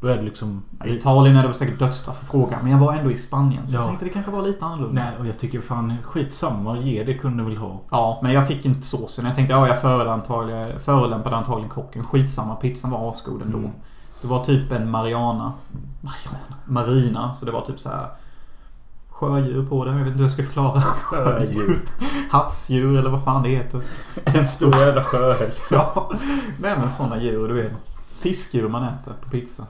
[0.00, 0.62] Då är det liksom...
[0.84, 2.58] I Italien är det säkert dödsstraff att fråga.
[2.62, 3.68] Men jag var ändå i Spanien.
[3.68, 3.78] Så Ja.
[3.80, 5.02] jag tänkte det kanske var lite annorlunda.
[5.02, 6.78] Nej, och jag tycker fan skitsamma.
[6.78, 7.80] Ge det kunde väl ha.
[7.90, 9.24] Ja, men jag fick inte såsen.
[9.24, 9.80] Jag tänkte ja, jag
[10.82, 12.04] förolämpade antagligen kocken.
[12.04, 13.58] Skitsamma, pizzan var asgod ändå.
[13.58, 13.70] Mm.
[14.22, 15.52] Det var typ en Mariana.
[16.00, 16.54] Mariana?
[16.64, 17.32] Marina.
[17.32, 18.06] Så det var typ så här
[19.10, 19.94] Sjödjur på den.
[19.96, 20.80] Jag vet inte hur jag ska förklara.
[20.80, 21.80] Sjödjur.
[22.30, 23.82] Havsdjur eller vad fan det heter.
[24.24, 25.68] En stor jävla sjöhäst.
[25.72, 26.10] Ja.
[26.60, 27.89] Nej men sådana djur, du vet.
[28.20, 29.66] Fiskdjur man äter på pizza.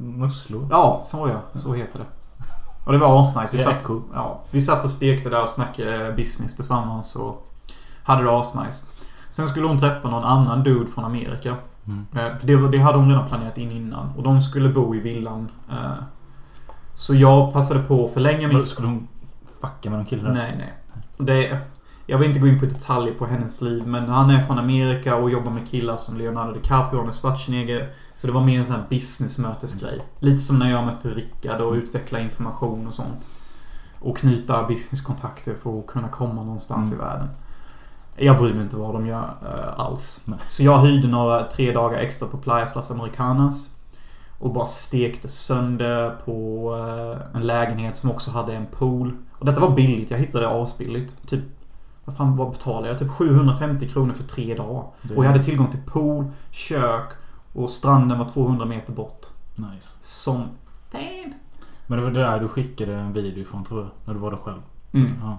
[0.00, 0.68] Musslor.
[0.70, 1.60] Ja, så ja.
[1.60, 2.04] Så heter det.
[2.86, 3.48] Och det var asnice.
[3.52, 7.48] Vi satt, ja, vi satt och stekte där och snackade business tillsammans och
[8.04, 8.84] hade det asnice.
[9.30, 11.56] Sen skulle hon träffa någon annan dude från Amerika.
[11.86, 12.06] Mm.
[12.12, 14.12] Eh, För det, det hade hon redan planerat in innan.
[14.16, 15.48] Och de skulle bo i villan.
[15.70, 15.92] eh.
[16.94, 18.60] Så jag passade på att förlänga min...
[18.60, 19.08] Skulle hon
[19.60, 20.32] fucka med någon kille där?
[20.32, 20.72] Nej, nej.
[21.18, 21.58] Det,
[22.06, 25.16] jag vill inte gå in på detaljer på hennes liv, men han är från Amerika
[25.16, 27.90] och jobbar med killar som Leonardo DiCaprio och Schwarzenegger.
[28.14, 30.00] Så det var mer en sån här businessmötesgrej.
[30.18, 33.26] Lite som när jag mötte Rickard och utveckla information och sånt.
[33.98, 37.00] Och knyta businesskontakter för att kunna komma någonstans Mm.
[37.00, 37.28] i världen.
[38.16, 40.22] Jag bryr mig inte vad de gör eh, alls.
[40.24, 40.38] Nej.
[40.48, 43.70] Så jag hyrde några, tre dagar extra på Playas Las Americanas.
[44.38, 49.16] Och bara stekte sönder på eh, en lägenhet som också hade en pool.
[49.38, 50.10] Och detta var billigt.
[50.10, 51.28] Jag hittade det asbilligt.
[51.28, 51.42] Typ...
[52.04, 52.98] Vad fan vad betalade jag?
[52.98, 54.84] Typ 750 kronor för tre dagar.
[55.02, 57.12] Det- Och jag hade tillgång till pool, kök
[57.52, 59.26] och stranden var 200 meter bort.
[59.54, 59.96] Nice.
[60.00, 60.44] Som...
[60.92, 61.34] Damn.
[61.86, 63.90] Men det var där du skickade en video ifrån tror jag.
[64.04, 64.58] När du var där själv.
[64.92, 65.12] Mm.
[65.22, 65.38] Ja.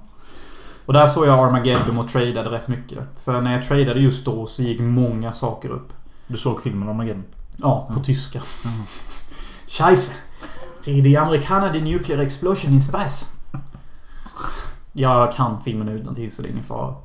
[0.86, 3.00] Och där såg jag Armageddon och tradade rätt mycket.
[3.24, 5.94] För när jag tradade just då så gick många saker upp.
[6.28, 7.24] Du såg filmen Armageddon?
[7.58, 8.04] Ja, på Mm.
[8.04, 8.42] tyska.
[9.68, 10.14] Scheisse.
[10.86, 13.26] Die, die Amerikaner, die nuclear explosion in space.
[14.94, 16.96] Jag kan filmen utantill så det är ingen fara.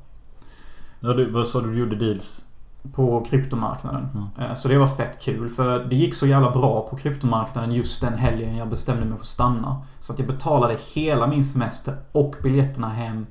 [1.00, 2.44] Ja, du, vad sa du du gjorde deals?
[2.92, 4.08] På kryptomarknaden.
[4.36, 4.56] Mm.
[4.56, 8.14] Så det var fett kul för det gick så jävla bra på kryptomarknaden just den
[8.14, 9.82] helgen jag bestämde mig för att stanna.
[9.98, 13.26] Så att jag betalade hela min semester och biljetterna hem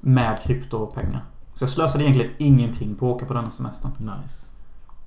[0.00, 1.24] med kryptopengar.
[1.54, 3.92] Så jag slösade egentligen ingenting på att åka på denna semestern.
[3.98, 4.46] Nice.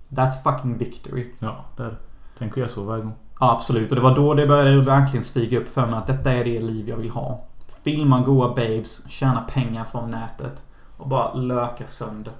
[0.09, 1.27] That's fucking victory.
[1.39, 1.97] Ja, det är det.
[2.39, 3.13] Tänker jag så varje gång.
[3.39, 3.89] Ja, absolut.
[3.89, 6.59] Och det var då det började verkligen stiga upp för mig att detta är det
[6.59, 7.43] liv jag vill ha.
[7.83, 10.63] Filma goa babes, tjäna pengar från nätet
[10.97, 12.33] och bara löka sönder.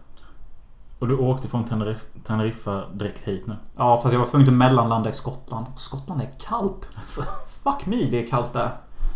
[1.00, 3.56] Och du åkte från Teneriff, Teneriffa direkt hit nu?
[3.78, 5.66] Ja, fast jag var tvungen att mellanlanda i Skottland.
[5.76, 6.90] Skottland är kallt.
[6.96, 7.22] Alltså,
[7.64, 8.72] fuck me, det är kallt där.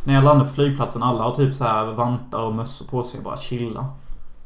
[0.06, 3.18] När jag landade på flygplatsen, alla har typ så här vantar och mössor på sig
[3.18, 3.86] och bara chilla.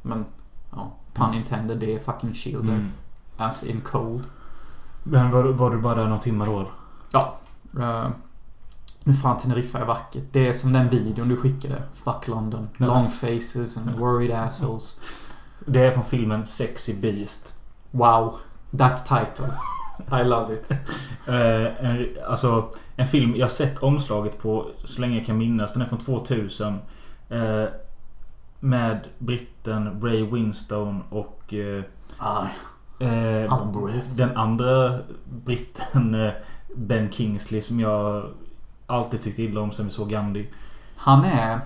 [0.01, 0.25] Men,
[0.71, 2.73] ja, pun intended, det är fucking chill där.
[2.73, 2.91] Mm.
[3.37, 4.23] As in cold.
[5.03, 6.65] Men var, var du bara där några timmar då?
[7.11, 7.35] Ja.
[7.77, 8.07] Uh,
[9.03, 10.23] men fan, Teneriffa är vackert.
[10.31, 11.83] Det är som den videon du skickade.
[11.93, 12.69] Fuck London.
[12.77, 14.99] Long faces and worried assholes.
[15.65, 17.55] Det är från filmen Sexy Beast.
[17.91, 18.35] Wow.
[18.77, 19.53] That title.
[20.21, 20.71] I love it.
[21.27, 25.73] Eh, en, alltså, en film jag sett omslaget på så länge jag kan minnas.
[25.73, 26.79] Den är från 2000.
[27.29, 27.65] Eh,
[28.59, 31.53] med britten Ray Winstone och...
[32.99, 34.15] I'm breath.
[34.17, 36.31] den andra britten
[36.75, 38.25] Ben Kingsley som jag
[38.89, 40.47] alltid tyckt illa om sen vi såg Gandhi.
[40.97, 41.59] Han är...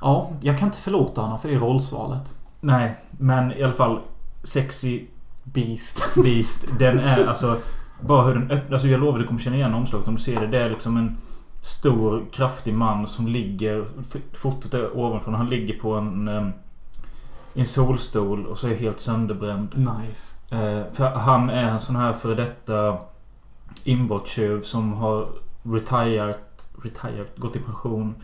[0.00, 2.34] Ja, jag kan inte förlåta honom för det rollsvalet.
[2.60, 4.00] Nej, men i alla fall
[4.42, 5.06] Sexy
[5.42, 6.14] Beast.
[6.24, 6.78] Beast.
[6.78, 7.56] Den är alltså...
[8.00, 8.72] Bara hur den öppnar.
[8.72, 10.46] Alltså jag lovar du kommer känna igen omslaget om du ser det.
[10.46, 11.16] Det är liksom en
[11.62, 13.84] stor kraftig man som ligger...
[14.32, 15.34] Fotot är ovanifrån.
[15.34, 16.28] Han ligger på en...
[17.54, 19.68] i en solstol och så är helt sönderbränd.
[19.76, 20.36] Nice.
[20.50, 22.98] Eh, för han är en sån här före detta
[23.84, 25.28] inbrottstjuv som har
[25.72, 26.36] retired,
[26.82, 28.14] retired, gått i pension.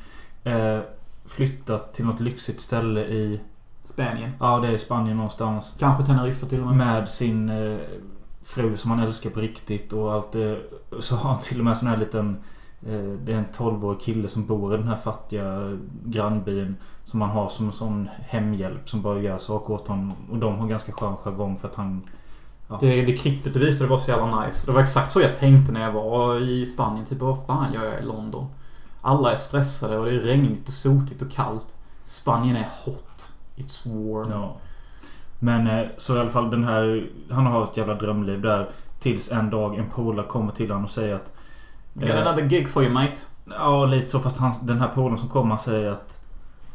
[0.45, 0.79] Eh,
[1.27, 3.41] flyttat till något lyxigt ställe i...
[3.81, 4.31] Spanien.
[4.41, 5.77] Ja, det är Spanien någonstans.
[5.81, 6.77] Kanske Teneriffa till och med.
[6.77, 7.79] Med sin eh,
[8.43, 10.61] fru som han älskar på riktigt och allt det.
[11.01, 12.37] Så har han till och med sån här liten...
[12.87, 16.77] Eh, det är en 12-årig kille som bor i den här fattiga grannbyn.
[17.05, 20.13] Som han har som en sån hemhjälp som bara gör saker åt honom.
[20.31, 22.03] Och de har ganska skön jargong för att han...
[22.81, 24.67] Det, det klippet du visade var så jävla nice.
[24.67, 27.07] Det var exakt så jag tänkte när jag var i Spanien.
[27.07, 28.47] Typ, vad fan gör jag i London?
[29.01, 31.75] Alla är stressade och det är regnigt och sotigt och kallt.
[32.05, 33.33] Spanien är hot.
[33.57, 34.31] It's warm.
[34.31, 34.57] Ja.
[35.39, 37.11] Men eh, så i alla fall den här...
[37.31, 38.71] Han har ett jävla drömliv där.
[39.01, 41.35] Tills en dag en polare kommer till honom och säger att...
[41.95, 43.17] I got another gig for you mate.
[43.45, 44.21] Ja, lite så.
[44.21, 46.22] Fast han, den här polaren som kommer säger att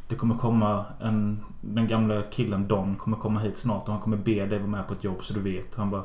[0.08, 1.44] det kommer komma en...
[1.62, 4.88] Den gamla killen Don kommer komma hit snart och han kommer be dig vara med
[4.88, 5.76] på ett jobb så du vet.
[5.76, 6.04] Han bara...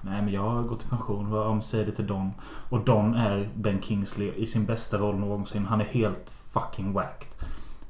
[0.00, 1.30] Nej men jag har gått i pension.
[1.30, 2.30] Vad säger det till Don?
[2.68, 5.66] Och Don är Ben Kingsley i sin bästa roll någonsin.
[5.66, 7.28] Han är helt fucking whacked.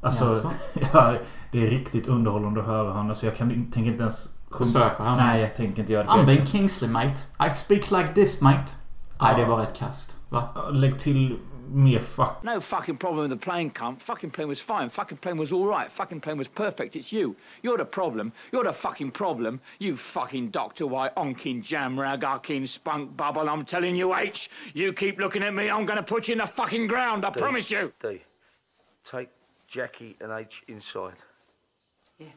[0.00, 0.50] Alltså,
[0.92, 1.14] ja,
[1.52, 3.08] det är riktigt underhållande att höra han.
[3.08, 4.36] Alltså jag kan, tänker inte ens...
[4.58, 5.16] Försöker han?
[5.18, 6.10] Nej, jag tänker inte göra det.
[6.10, 7.14] I'm Ben Kingsley mate.
[7.46, 8.64] I speak like this mate.
[9.20, 9.48] Nej, det Ja.
[9.48, 10.16] var rätt kast.
[10.28, 10.48] Va?
[10.70, 11.36] Lägg till
[11.70, 12.42] mer fuck.
[12.44, 14.00] No fucking problem with the plane, cunt.
[14.00, 14.88] Fucking plane was fine.
[14.88, 15.90] Fucking plane was all right.
[15.90, 16.96] Fucking plane was perfect.
[16.96, 17.36] It's you.
[17.62, 18.32] You're the problem.
[18.52, 19.60] You're the fucking problem.
[19.78, 23.48] You fucking Doctor White, onkin jamrag, arkin spunk bubble.
[23.48, 24.50] I'm telling you, H.
[24.74, 27.24] You keep looking at me, I'm gonna put you in the fucking ground.
[27.24, 27.92] I promise you.
[28.00, 28.20] D,
[29.04, 29.30] take
[29.66, 31.14] Jackie and H inside.
[32.18, 32.28] Yeah.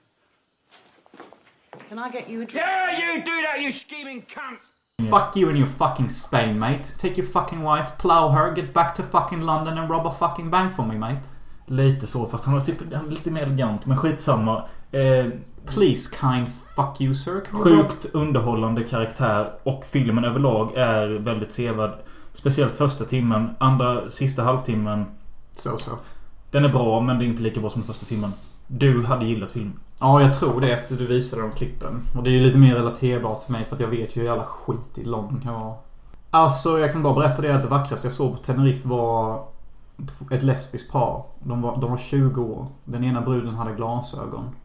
[1.90, 2.66] Can I get you a drink?
[2.66, 4.58] Yeah, you do that, you scheming cunt.
[5.02, 6.94] Fuck you and your fucking Spain mate.
[6.98, 10.52] Take your fucking wife, plow her, get back to fucking London and rob a fucking
[10.52, 11.22] bank for me mate.
[11.66, 13.86] Lite så, fast han har typ han lite mer elegant.
[13.86, 14.64] Men skitsamma.
[14.92, 15.26] Eh,
[15.66, 17.42] Please kind fuck you sir.
[17.52, 21.94] Sjukt underhållande karaktär och filmen överlag är väldigt sevärd.
[22.34, 23.56] Speciellt första timmen.
[23.58, 25.06] Andra, sista halvtimmen.
[25.52, 25.92] Så så.
[26.52, 28.34] Den är bra, men det är inte lika bra som första timmen.
[28.78, 29.80] Du hade gillat filmen.
[30.00, 32.02] Ja, jag tror det efter du visade de klippen.
[32.16, 34.28] Och det är ju lite mer relaterbart för mig för att jag vet ju hur
[34.28, 35.76] jävla skitig London kan vara.
[36.30, 39.44] Alltså, jag kan bara berätta det att det vackraste jag såg på Tenerife var
[40.32, 41.24] ett lesbiskt par.
[41.40, 42.68] De var, de var 20 år.
[42.86, 44.56] Den ena bruden hade glasögon.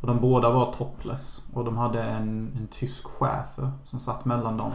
[0.00, 1.42] Och de båda var topless.
[1.54, 4.72] Och de hade en, en tysk schäfer som satt mellan dem.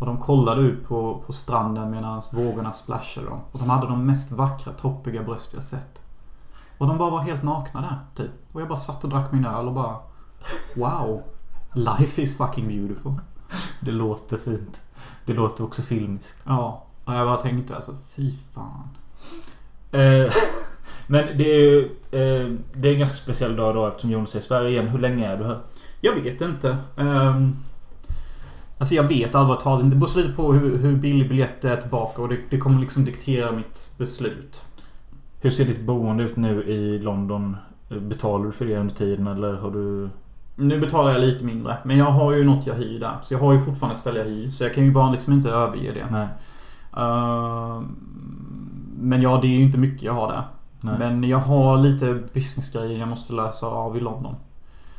[0.00, 3.40] Och de kollade ut på, på stranden medan vågorna splashade dem.
[3.52, 6.01] Och de hade de mest vackra, toppiga bröst jag sett.
[6.82, 8.30] Och de bara var helt nakna där, typ.
[8.52, 9.96] Och jag bara satt och drack min öl och bara...
[10.76, 11.22] Wow.
[11.74, 13.12] Life is fucking beautiful.
[13.80, 14.82] Det låter fint.
[15.26, 16.36] Det låter också filmiskt.
[16.44, 16.86] Ja.
[17.04, 18.88] Och jag bara tänkte alltså, fy fan.
[19.90, 20.32] Eh,
[21.06, 21.84] men det är ju...
[22.10, 24.88] Eh, det är en ganska speciell dag då eftersom Jonas är i Sverige igen.
[24.88, 25.60] Hur länge är du här?
[26.00, 26.76] Jag vet inte.
[26.96, 27.56] Um,
[28.78, 29.96] alltså jag vet allvarligt talat inte.
[29.96, 32.80] Det beror lite på hur, hur billig biljett det är tillbaka och det, det kommer
[32.80, 34.64] liksom diktera mitt beslut.
[35.42, 37.56] Hur ser ditt boende ut nu i London?
[37.88, 40.10] Betalar du för det under tiden eller har du...
[40.56, 41.76] Nu betalar jag lite mindre.
[41.84, 43.16] Men jag har ju något jag hyr där.
[43.22, 44.50] Så jag har ju fortfarande ett ställe jag hyr.
[44.50, 46.06] Så jag kan ju bara liksom inte överge det.
[46.10, 46.28] Nej.
[46.96, 47.96] Ehm,
[48.98, 50.42] men ja, det är ju inte mycket jag har där.
[50.80, 50.94] Nej.
[50.98, 54.34] Men jag har lite businessgrejer jag måste lösa av i London.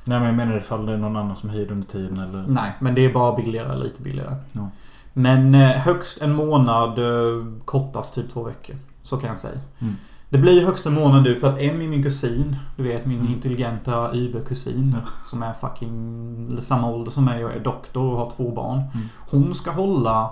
[0.06, 2.46] Nej men jag menar ifall det är någon annan som hyr under tiden eller...
[2.48, 3.78] Nej, men det är bara billigare.
[3.78, 4.36] Lite billigare.
[4.54, 4.70] Ja.
[5.14, 7.00] Men eh, högst en månad.
[7.00, 8.76] Eh, kortast typ två veckor.
[9.02, 9.60] Så kan jag säga.
[9.80, 9.94] Mm.
[10.34, 12.56] Det blir högst en månad nu för att Emmy, min kusin.
[12.76, 13.34] Du vet min Mm.
[13.34, 14.96] intelligenta Uber-kusin.
[15.24, 18.78] Som är fucking samma ålder som mig och är doktor och har två barn.
[18.78, 19.08] Mm.
[19.30, 20.30] Hon ska hålla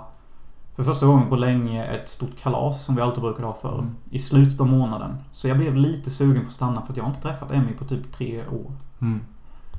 [0.76, 3.78] för första gången på länge ett stort kalas som vi alltid brukar ha för.
[3.78, 3.94] Mm.
[4.10, 5.16] I slutet av månaden.
[5.30, 7.72] Så jag blev lite sugen på att stanna för att jag har inte träffat Emmy
[7.72, 8.72] på typ tre år.
[9.00, 9.20] Mm.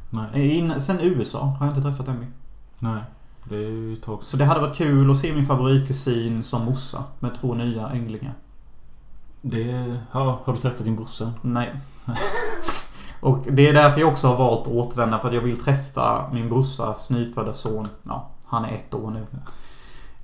[0.10, 0.30] Nice.
[0.34, 2.26] Eh, In, sen USA har jag inte träffat Emmy.
[2.80, 3.02] Nej.
[3.50, 7.04] Det är ju tag Så det hade varit kul att se min favoritkusin som morsa
[7.20, 8.34] med två nya ynglingar.
[9.46, 9.98] Det...
[10.12, 11.34] Ja, har du träffat din brorsa?
[11.42, 11.76] Nej.
[13.20, 16.30] Och det är därför jag också har valt att återvända för att jag vill träffa
[16.34, 17.88] min brorsas nyfödda son.
[18.04, 19.26] Ja, han är ett år nu.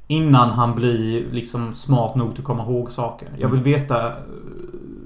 [0.07, 3.29] Innan han blir liksom smart nog till att komma ihåg saker.
[3.37, 4.13] Jag vill veta...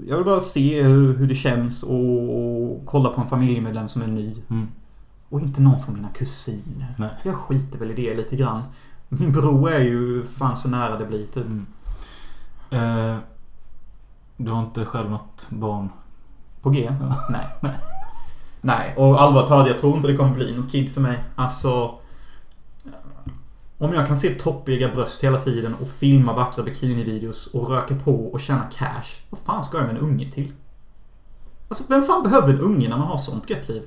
[0.08, 4.02] Jag vill bara se hur, hur det känns och, och kolla på en familjemedlem som
[4.02, 4.34] är ny.
[4.50, 4.68] Mm.
[5.28, 6.94] Och inte någon från mina kusiner.
[6.98, 7.10] Nej.
[7.22, 8.62] Jag skiter väl i det lite grann.
[9.08, 11.46] Min bror är ju fan så nära det blir typ.
[11.46, 11.66] Mm.
[12.70, 13.18] Eh,
[14.36, 15.88] du har inte själv något barn?
[16.62, 16.96] På G?
[17.00, 17.26] Ja.
[17.30, 17.46] Nej.
[17.60, 17.74] Nej.
[18.60, 21.24] Nej, och allvarligt talat, jag tror inte det kommer bli något kid för mig.
[21.34, 21.98] Alltså...
[23.78, 28.26] Om jag kan se toppiga bröst hela tiden och filma vackra bikinivideos och röka på
[28.32, 29.20] och tjäna cash.
[29.30, 30.52] Vad fan ska jag med en unge till?
[31.68, 33.82] Alltså, vem fan behöver en unge när man har sånt gött liv?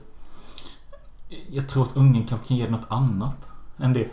[1.49, 4.09] Jag tror att ungen kanske kan ge något annat än det.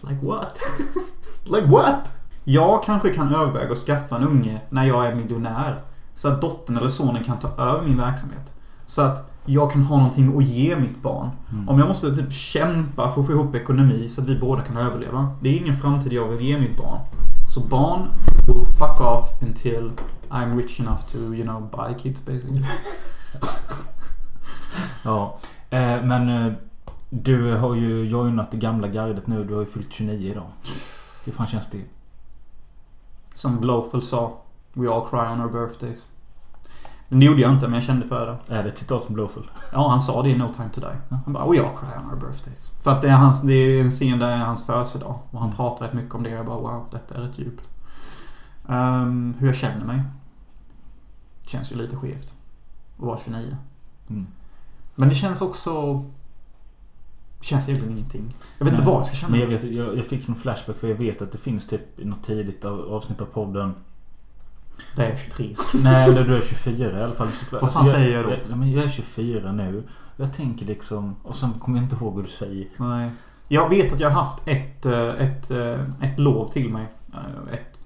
[0.00, 0.58] Like what?
[1.44, 2.21] like what?
[2.44, 5.80] Jag kanske kan överväga att skaffa en unge när jag är miljonär.
[6.14, 8.52] Så att dottern eller sonen kan ta över min verksamhet.
[8.86, 11.30] Så att jag kan ha någonting att ge mitt barn.
[11.52, 11.68] Mm.
[11.68, 14.76] Om jag måste typ kämpa för att få ihop ekonomi så att vi båda kan
[14.76, 15.36] överleva.
[15.40, 17.00] Det är ingen framtid jag vill ge mitt barn.
[17.54, 18.00] Så barn
[18.46, 19.90] will fuck off until
[20.30, 22.62] I'm rich enough to, you know, buy kids basically.
[25.04, 25.38] Ja.
[25.70, 26.52] Eh, men eh,
[27.10, 29.44] du har ju joinat det gamla gardet nu.
[29.44, 30.46] Du har ju fyllt 29 idag.
[31.24, 31.80] Hur fan känns det?
[33.34, 34.38] Som Blowful sa.
[34.72, 36.06] We all cry on our birthdays.
[37.12, 38.54] Men det gjorde jag inte, men jag kände för det.
[38.54, 39.50] Är det ett citat från Blowfull?
[39.72, 41.16] Ja, han sa det i No time to die.
[41.24, 42.70] Han bara We all cry on our birthdays.
[42.82, 45.18] För att det är, hans, det är en scen där det är hans födelsedag.
[45.30, 46.30] Och han pratar rätt mycket om det.
[46.30, 47.70] Jag bara wow, detta är rätt djupt.
[48.68, 50.02] Ehm, hur jag känner mig.
[51.46, 52.34] Känns ju lite skevt.
[52.98, 53.56] Att vara 29.
[54.10, 54.26] Mm.
[54.94, 56.04] Men det känns också...
[57.42, 58.34] Känns egentligen ingenting.
[58.58, 58.92] Jag vet inte Nej.
[58.92, 59.30] vad jag ska känna.
[59.30, 62.00] Men jag, vet, jag, jag fick en flashback för jag vet att det finns typ
[62.00, 63.74] i något tidigt av, avsnitt av podden.
[64.96, 65.56] Det är 23.
[65.84, 67.28] Nej, du är 24 i alla fall.
[67.52, 68.30] Vad fan säger jag då?
[68.48, 69.82] Jag, men jag är 24 nu.
[70.16, 71.16] Jag tänker liksom...
[71.22, 72.66] Och sen kommer jag inte ihåg vad du säger.
[72.76, 73.10] Nej.
[73.48, 76.86] Jag vet att jag har haft ett, eh, ett, eh, ett lov till mig.
[77.14, 77.78] Eh, Ett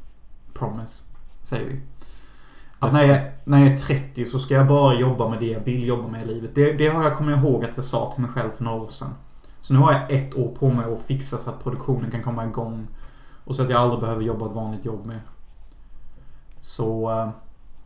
[0.55, 1.05] promise,
[1.43, 1.81] säger vi.
[2.79, 5.61] Att när jag, när jag är 30 så ska jag bara jobba med det jag
[5.61, 6.55] vill jobba med i livet.
[6.55, 8.89] Det, det har jag kommit ihåg att jag sa till mig själv för några år
[8.89, 9.11] sedan.
[9.67, 12.45] Så nu har jag ett år på mig att fixa så att produktionen kan komma
[12.47, 12.87] igång.
[13.45, 15.21] Och så att jag aldrig behöver jobba ett vanligt jobb mer.
[16.61, 17.11] Så...
[17.11, 17.29] eh,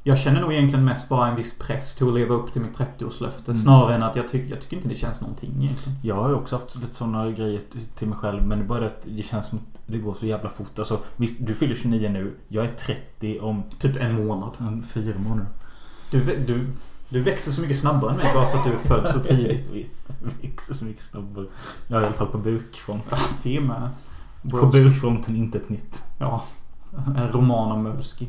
[0.03, 2.79] Jag känner nog egentligen mest bara en viss press till att leva upp till mitt
[2.79, 3.49] 30-årslöfte.
[3.51, 3.55] Mm.
[3.63, 5.99] Snarare än att jag, tycker jag tycker inte det känns någonting egentligen.
[6.03, 7.61] Jag har ju också haft lite sådana grejer
[7.95, 8.43] till- mig själv.
[8.47, 10.79] Men det är bara att det känns som att det går så jävla fort.
[10.79, 12.35] Alltså, visst, du fyller 29 nu.
[12.49, 14.51] Jag är 30 om Typ en månad.
[14.59, 15.47] en, fyra månader.
[16.11, 16.67] Du, du,
[17.11, 19.73] du växer så mycket snabbare än mig bara för att du är född så tidigt.
[20.23, 21.47] Jag växer så mycket snabbare.
[21.89, 23.15] Ja, i alla fall på bukfront.
[23.43, 23.89] Det med.
[24.51, 26.03] På bukfronten inte ett nytt.
[26.19, 26.45] Ja.
[27.17, 28.29] En roman om Mölski.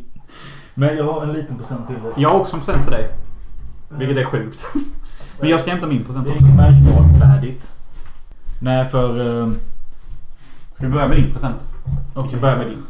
[0.74, 2.14] Men jag har en liten present till dig.
[2.18, 3.10] Jag har också en present till dig.
[3.90, 4.66] Vilket är sjukt.
[5.40, 6.46] Men jag ska hämta min present Det är också.
[6.46, 7.72] inget märkbart färdigt.
[8.60, 9.42] Nej, för...
[9.48, 9.52] eh,
[10.74, 11.68] Ska vi börja med din present?
[12.14, 12.36] Okej.
[12.36, 12.84] Vi börjar med din.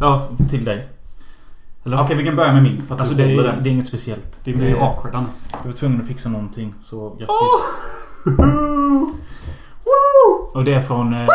[0.00, 0.88] Ja, till dig.
[1.84, 2.82] Okej, vi kan börja med min.
[2.82, 4.40] För att Alltså det är, det är inget speciellt.
[4.44, 5.44] Det blir ju awkward annars.
[5.52, 7.28] Jag var tvungen att fixa någonting, så grattis.
[9.84, 10.50] Woo!
[10.54, 11.14] Och det är från...
[11.14, 11.26] Eh,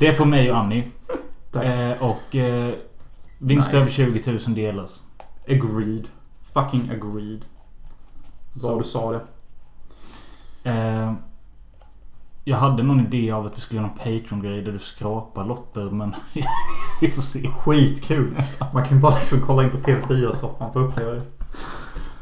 [0.00, 0.88] det är från mig och Annie.
[1.54, 2.36] Eh, och...
[2.36, 2.74] Eh,
[3.38, 3.76] vinst Nice.
[3.76, 5.02] över 20 000 delas.
[5.48, 6.08] Agreed.
[6.54, 7.44] Fucking agreed.
[8.60, 9.20] Så du sa det.
[10.70, 11.12] Eh,
[12.44, 15.90] jag hade någon idé av att vi skulle göra någon Patreon-grej där du skrapar lotter,
[15.90, 16.14] men
[17.00, 17.46] vi får se.
[17.46, 18.42] Skitkul.
[18.72, 21.22] Man kan bara liksom kolla in på TV4-soffan för att uppleva det.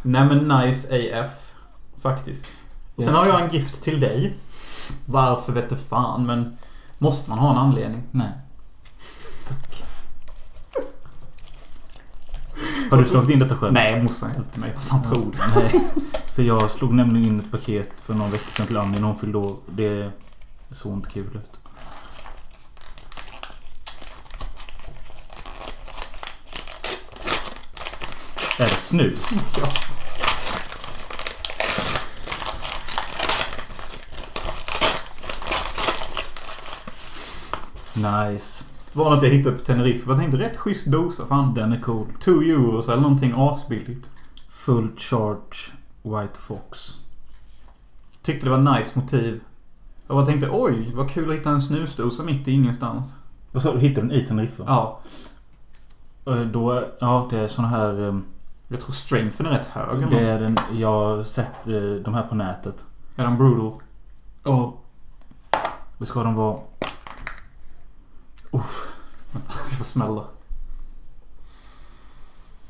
[0.03, 0.89] Nej men nice
[1.21, 1.53] AF.
[2.03, 2.47] Faktiskt.
[2.95, 3.23] Och sen Yes.
[3.23, 4.35] har jag en gift till dig.
[5.05, 6.57] Varför vet du fan men
[6.99, 8.03] Måste man ha en anledning?
[8.11, 8.31] Nej.
[9.49, 9.83] Tack.
[12.91, 13.73] Har du slagit in detta själv?
[13.73, 14.73] Nej morsan hjälpte mig.
[14.75, 15.61] Vad fan tror du?
[15.61, 15.85] Nej.
[16.39, 19.19] För jag slog nämligen in ett paket för någon vecka sedan till Annie när hon
[19.19, 19.57] fyllde år.
[19.67, 20.13] Det
[20.71, 21.61] såg inte kul ut.
[28.59, 29.31] Är det snus?
[29.57, 29.69] Ja.
[37.95, 38.65] Nice.
[38.93, 40.11] Det var något jag hittade på Tenerife.
[40.11, 41.27] Jag tänkte rätt schysst dosa.
[41.27, 41.55] Fan.
[41.55, 42.07] Den är cool.
[42.21, 44.11] 2 euros eller någonting asbilligt.
[44.51, 46.95] Full charge White Fox.
[48.23, 49.41] Tyckte det var nice motiv.
[50.07, 53.17] Jag bara tänkte oj vad kul att hitta en snusdosa mitt i ingenstans.
[53.53, 53.81] Vad sa du?
[53.81, 54.65] Hittade den i Teneriffa?
[54.67, 55.01] Ja.
[56.27, 58.09] Eh, Då, ja, det är såna här...
[58.09, 58.19] eh,
[58.69, 60.03] Jag tror strengthen är rätt hög.
[60.03, 61.75] eller Det är den, jag har sett eh,
[62.05, 62.85] de här på nätet.
[63.17, 63.73] Är de brutal?
[64.45, 64.75] Ja.
[65.99, 66.59] Det ska de vara.
[68.51, 68.59] Det
[69.77, 70.25] får smälla.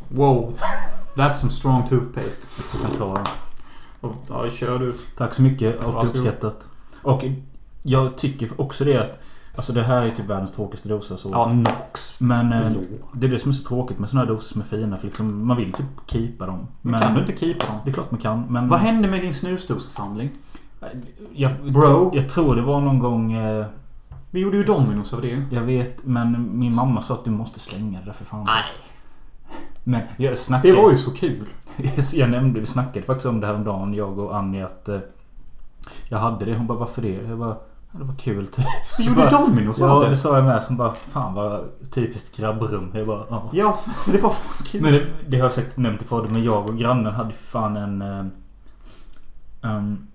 [0.09, 0.59] Wow.
[1.19, 2.47] That's some strong toothpaste.
[2.83, 3.25] Jag kan ta den.
[4.01, 4.93] Och, Ja, kör du.
[5.17, 5.85] Tack så mycket.
[5.85, 6.17] Allt Varsågod.
[6.27, 6.69] uppskattat.
[7.03, 7.25] Och
[7.83, 9.19] jag tycker också det att...
[9.57, 11.29] Alltså det här är typ världens tråkigaste dosa så.
[11.33, 12.21] Ja, Nox.
[12.21, 12.81] Men eh, Blå.
[13.13, 14.97] det är det som är så tråkigt med såna här doser som är fina.
[14.97, 16.67] För liksom, man vill typ keepa dem.
[16.83, 17.77] Men kan du inte keepa dem?
[17.85, 18.41] Det är klart man kan.
[18.49, 18.69] Men...
[18.69, 20.31] Vad hände med din snusdosesamling?
[21.33, 22.11] Jag, Bro.
[22.15, 23.33] Jag tror det var någon gång...
[23.33, 23.67] Eh,
[24.31, 25.43] Vi gjorde ju Dominos av det.
[25.51, 28.45] jag vet, men min mamma sa att du måste slänga det där för fan.
[28.45, 28.63] Nej.
[29.89, 30.75] Men jag snackade...
[30.75, 31.45] Det var ju så kul.
[32.13, 34.99] Jag nämnde, vi snackade faktiskt om det här om dagen jag och Annie att eh,
[36.09, 36.55] Jag hade det.
[36.57, 37.13] Hon bara varför det?
[37.29, 37.57] Jag bara
[37.93, 38.65] "Ja, Det var kul typ.
[38.97, 40.17] Så gjorde Dominos Ja av det det.
[40.17, 40.63] sa jag med.
[40.69, 42.91] Hon bara fan vad typiskt grabbrum.
[42.95, 43.49] Jag bara ja.
[43.53, 43.79] Ja,
[44.13, 44.83] det var fan kul.
[44.83, 47.77] Men det, det har jag säkert nämnt i podden men jag och grannen hade fan
[47.77, 48.03] en
[49.63, 50.07] um,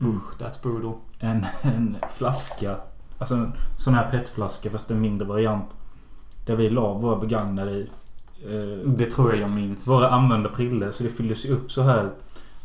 [0.00, 0.92] Usch, that's brutal.
[1.18, 2.76] en, en flaska.
[3.18, 5.76] Alltså en sån här petflaska fast en mindre variant.
[6.46, 7.90] Där vi la våra begagnade i.
[8.44, 9.88] Eh, Det tror jag jag minns.
[9.88, 12.10] Våra använda prillor så det fylldes ju upp så här.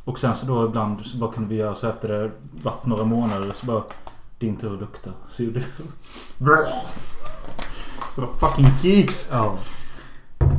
[0.04, 2.32] Och sen så då ibland så bara kunde vi göra så efter det
[2.64, 3.84] varit några månader så bara
[4.40, 5.10] Din tur att lukta.
[5.32, 5.62] Så gjorde
[8.10, 9.30] Så var fucking geeks.
[9.32, 9.58] Ja.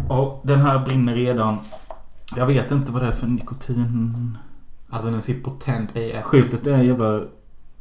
[0.08, 1.58] Och den här brinner redan.
[2.36, 4.38] Jag vet inte vad det är för nikotin.
[4.90, 6.24] Alltså den ser potent AF.
[6.24, 7.16] Sjukt att det är en jävla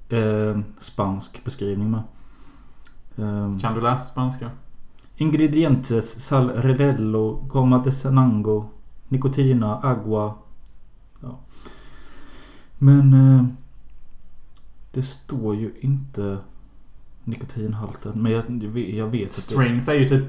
[0.10, 2.04] eh, spansk beskrivning med.
[3.18, 4.50] Eh, Kan du läsa spanska?
[5.18, 8.66] Ingredientes sal relello, gomma de sanango,
[9.08, 10.34] nicotina, agua.
[11.22, 11.40] Ja.
[12.78, 13.14] Men...
[13.14, 13.46] Eh,
[14.94, 16.38] det står ju inte
[17.24, 18.12] nikotinhalten.
[18.16, 19.42] Men jag, jag vet- vet att det...
[19.42, 20.26] Strength är ju typ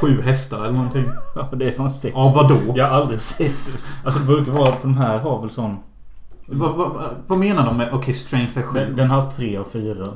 [0.00, 1.04] sju hästar eller någonting.
[1.34, 2.14] Ja, det är fan sex.
[2.16, 2.58] Ja, vadå?
[2.76, 3.78] Jag har aldrig sett det.
[4.04, 5.76] Alltså det brukar vara att de här har väl sån...
[6.46, 8.78] Vad, vad, vad menar de med okej, strength är sju?
[8.78, 10.08] Den, den har tre och fyra.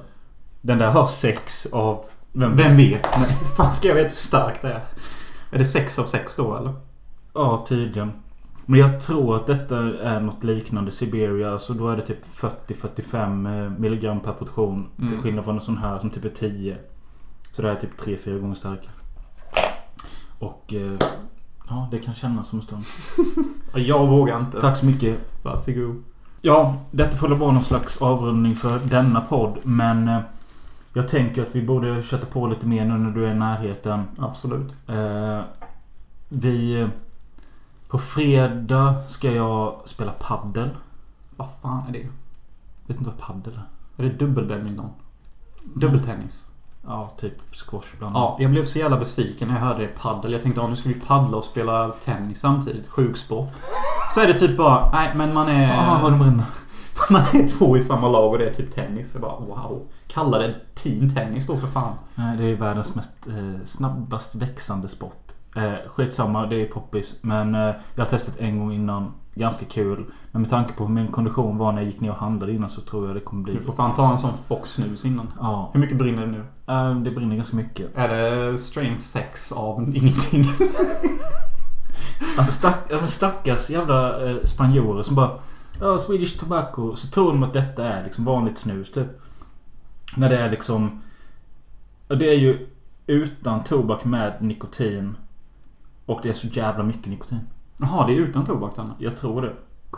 [0.60, 2.00] Den där har sex av...
[2.38, 3.06] Vem, Vem vet?
[3.18, 4.82] Hur fan ska jag veta hur starkt det är?
[5.50, 6.72] Är det sex av sex då eller?
[7.34, 8.12] Ja, tydligen.
[8.66, 11.58] Men jag tror att detta är något liknande Siberia.
[11.58, 14.88] Så då är det typ 40-45 eh, milligram per portion.
[14.96, 15.22] Till Mm.
[15.22, 16.76] skillnad från en sån här som typ är 10.
[17.52, 18.90] Så det här är typ 3-4 gånger starkare.
[20.38, 20.74] Och...
[20.74, 20.92] Eh,
[21.68, 22.82] ja, det kan kännas som en stund.
[23.74, 24.60] Ja, Jag vågar inte.
[24.60, 25.18] Tack så mycket.
[25.42, 26.02] Varsågod.
[26.42, 29.58] Ja, detta får väl vara någon slags avrundning för denna podd.
[29.62, 30.20] Men eh,
[30.96, 34.04] jag tänker att vi borde köta på lite mer nu när du är i närheten.
[34.18, 34.74] Absolut.
[34.86, 35.40] Eh,
[36.28, 36.88] vi...
[37.88, 40.70] På fredag ska jag spela paddel.
[41.36, 42.06] Vad fan är det?
[42.86, 44.04] Vet inte vad paddel är?
[44.04, 44.90] Är det dubbelbadminton?
[45.74, 46.50] Dubbeltennis?
[46.86, 50.32] Ja, typ squash bland Ja, jag blev så jävla besviken när jag hörde det paddel.
[50.32, 52.86] Jag tänkte, ja nu ska vi paddla och spela tennis samtidigt.
[52.86, 53.52] Sjuk sport.
[54.14, 55.74] Så är det typ bara, nej men man är...
[55.74, 56.44] Ja, vad de brinner.
[57.10, 59.14] Man är två i samma lag och det är typ tennis.
[59.14, 59.82] Jag bara wow.
[60.16, 61.92] Kalla det team tennis då för fan.
[62.14, 65.32] Nej, det är världens mest eh, snabbast växande sport.
[65.56, 67.18] Eh, skitsamma, det är poppis.
[67.20, 69.12] Men eh, jag har testat en gång innan.
[69.34, 70.04] Ganska kul.
[70.32, 72.70] Men med tanke på hur min kondition var när jag gick ner och handlade innan
[72.70, 73.54] så tror jag det kommer bli...
[73.54, 75.32] Du får fan ta en sån Fox snus innan.
[75.38, 75.70] Ja.
[75.72, 76.44] Hur mycket brinner det nu?
[76.66, 77.90] Eh, det brinner ganska mycket.
[77.94, 80.44] Är det strength sex av ingenting?
[82.38, 85.30] Alltså stack, ja, stackars jävla eh, spanjorer som bara...
[85.80, 86.96] Ja, Swedish tobacco.
[86.96, 89.25] Så tror de att detta är liksom vanligt snus typ.
[90.16, 91.02] När det är liksom...
[92.08, 92.66] Det är ju
[93.06, 95.16] utan tobak med nikotin.
[96.06, 97.40] Och det är så jävla mycket nikotin.
[97.78, 98.92] Jaha, det är utan tobak den?
[98.98, 99.52] Jag tror det.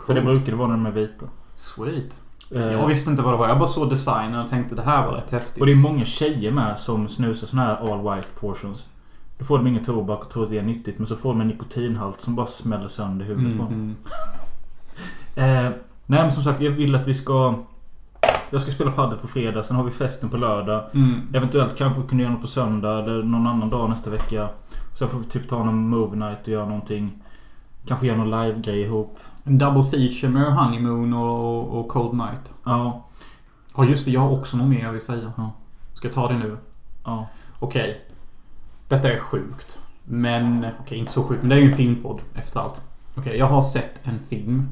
[0.07, 1.25] För det brukar det vara när de är vita.
[1.55, 2.21] Sweet.
[2.51, 3.47] Eh, Jag visste inte vad det var.
[3.47, 5.59] Jag bara såg designen och tänkte det här var rätt häftigt.
[5.59, 8.89] Och det är många tjejer med som snusar såna här all white portions.
[9.37, 10.97] Då får de ingen tobak och tror att det är nyttigt.
[10.97, 13.73] Men så får de en nikotinhalt som bara smäller sönder huvudet på dem.
[13.73, 13.95] Mm.
[15.35, 15.71] Eh,
[16.05, 17.55] nej men som sagt jag vill att vi ska...
[18.49, 20.83] Jag ska spela padel på fredag, sen har vi festen på lördag.
[20.93, 21.27] Mm.
[21.33, 24.49] Eventuellt kanske vi kunde göra något på söndag eller någon annan dag nästa vecka.
[24.99, 27.23] Sen får vi typ ta någon move night och göra någonting.
[27.87, 29.19] Kanske göra någon live-grej ihop.
[29.43, 32.53] En double feature med Honeymoon och, och Cold Night.
[32.63, 33.05] Ja.
[33.77, 35.33] Ja just det, jag har också något mer jag vill säga.
[35.37, 35.51] Ja.
[35.93, 36.57] Ska jag ta det nu?
[37.05, 37.27] Ja.
[37.59, 38.01] Okej.
[38.87, 39.79] Detta är sjukt.
[40.03, 41.41] Men, okej inte så sjukt.
[41.41, 42.81] Men det är ju en filmpodd efter allt.
[43.15, 44.69] Okej, jag har sett en film.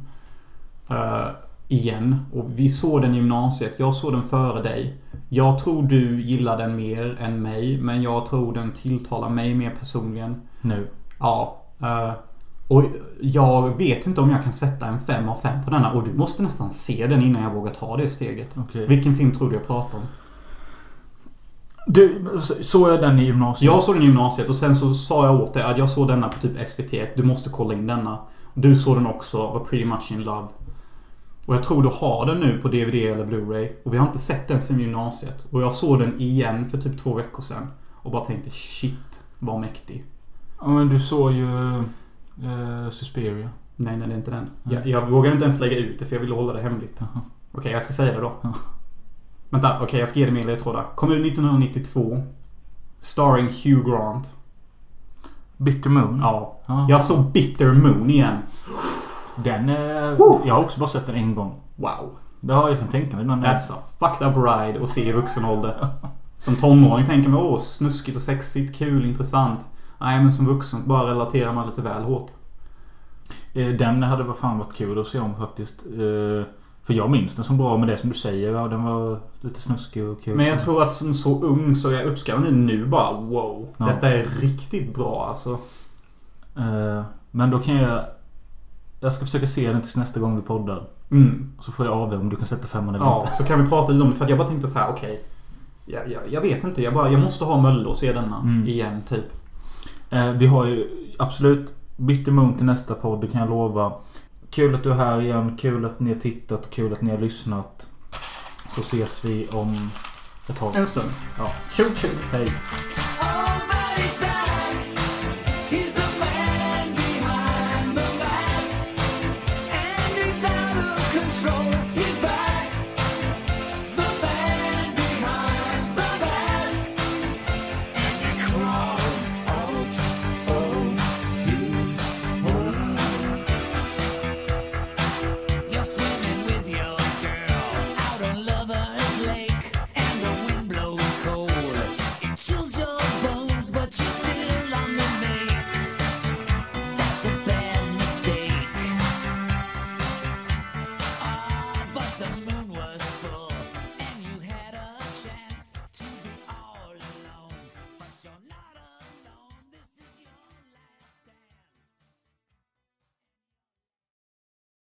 [0.89, 1.27] eh,
[1.68, 2.20] igen.
[2.34, 3.74] Och vi såg den i gymnasiet.
[3.78, 4.97] Jag såg den före dig.
[5.30, 7.78] Jag tror du gillar den mer än mig.
[7.82, 10.41] Men jag tror den tilltalar mig mer personligen.
[10.61, 10.88] Nu.
[11.20, 11.61] Ja.
[11.82, 12.11] eh,
[12.68, 12.84] och
[13.22, 15.91] jag vet inte om jag kan sätta en 5 av 5 på denna.
[15.91, 18.55] Och du måste nästan se den innan jag vågar ta det steget.
[18.57, 18.88] Okej.
[18.88, 20.03] Vilken film tror du jag pratar om?
[21.88, 23.72] Du, så- såg jag den i gymnasiet?
[23.74, 26.07] Jag såg den i gymnasiet och sen så sa jag åt dig att jag såg
[26.07, 27.07] denna på typ SVT1.
[27.15, 28.20] Du måste kolla in denna.
[28.53, 30.47] Du såg den också, var pretty much in love.
[31.47, 33.69] Och jag tror du har den nu på DVD eller Blu-ray.
[33.83, 35.47] Och vi har inte sett den sen gymnasiet.
[35.51, 37.67] Och jag såg den igen för typ två veckor sedan.
[37.93, 40.05] Och bara tänkte shit, vad mäktig.
[40.59, 41.77] Ja men du såg ju...
[42.43, 43.49] Eh, Suspiria.
[43.75, 44.49] Nej, nej det är inte den.
[44.63, 46.95] Jag, jag vågade inte ens lägga ut det för jag ville hålla det hemligt.
[46.99, 47.21] Jaha.
[47.51, 48.33] Okej, jag ska säga det då.
[48.41, 48.53] Ja.
[49.49, 50.85] Vänta, okej jag ska ge dig mer ledtrådar.
[50.95, 52.23] Kom ut 1992.
[52.99, 54.33] Starring Hugh Grant.
[55.57, 56.19] Bitter Moon?
[56.19, 56.59] Ja.
[56.65, 56.85] Ja.
[56.89, 58.37] Jag såg Bitter Moon igen.
[59.43, 60.17] Den är...
[60.47, 61.59] Jag har också bara sett den en gång.
[61.75, 62.09] Wow.
[62.39, 63.25] Det har jag kan tänka mig.
[63.25, 63.53] Den är...
[63.53, 65.88] That's a fucked up ride att se i vuxen ålder.
[66.38, 69.67] Som tonåring tänker man åh, snuskigt och sexigt, kul, intressant.
[69.99, 72.31] Nej, men som vuxen bara relaterar man lite väl hårt.
[73.53, 75.85] Eh, Den hade vad fan varit kul att se om faktiskt.
[75.85, 76.45] Eh,
[76.83, 78.51] För jag minns den som bra med det som du säger.
[78.51, 80.35] Ja, den var lite snuskig och kul.
[80.35, 83.67] Men jag tror att som så ung så jag uppskattar den nu bara wow.
[83.77, 83.85] Ja.
[83.85, 85.51] Detta är riktigt bra alltså.
[86.57, 88.05] Eh, Men då kan jag...
[88.99, 90.87] Jag ska försöka se den tills nästa gång vi poddar.
[91.11, 91.51] Mm.
[91.59, 93.33] Så får jag avgöra om du kan sätta femman eller Ja, inte.
[93.35, 94.15] så kan vi prata om det.
[94.15, 95.23] För att jag bara tänkte så här, okej.
[95.85, 96.81] jag, jag, jag vet inte.
[96.81, 98.67] Jag, bara, jag måste ha Mölle och se denna Mm.
[98.67, 99.25] igen, typ.
[100.09, 100.89] Eh, Vi har ju
[101.19, 103.93] absolut Bitter Moon till nästa podd, det kan jag lova.
[104.49, 105.57] Kul att du är här igen.
[105.61, 106.69] Kul att ni har tittat.
[106.69, 107.89] Kul att ni har lyssnat.
[108.75, 109.89] Så ses vi om
[110.49, 110.75] ett tag.
[110.75, 111.09] En stund.
[111.37, 111.51] Ja.
[111.71, 112.07] Tjo tjo.
[112.31, 112.51] Hej.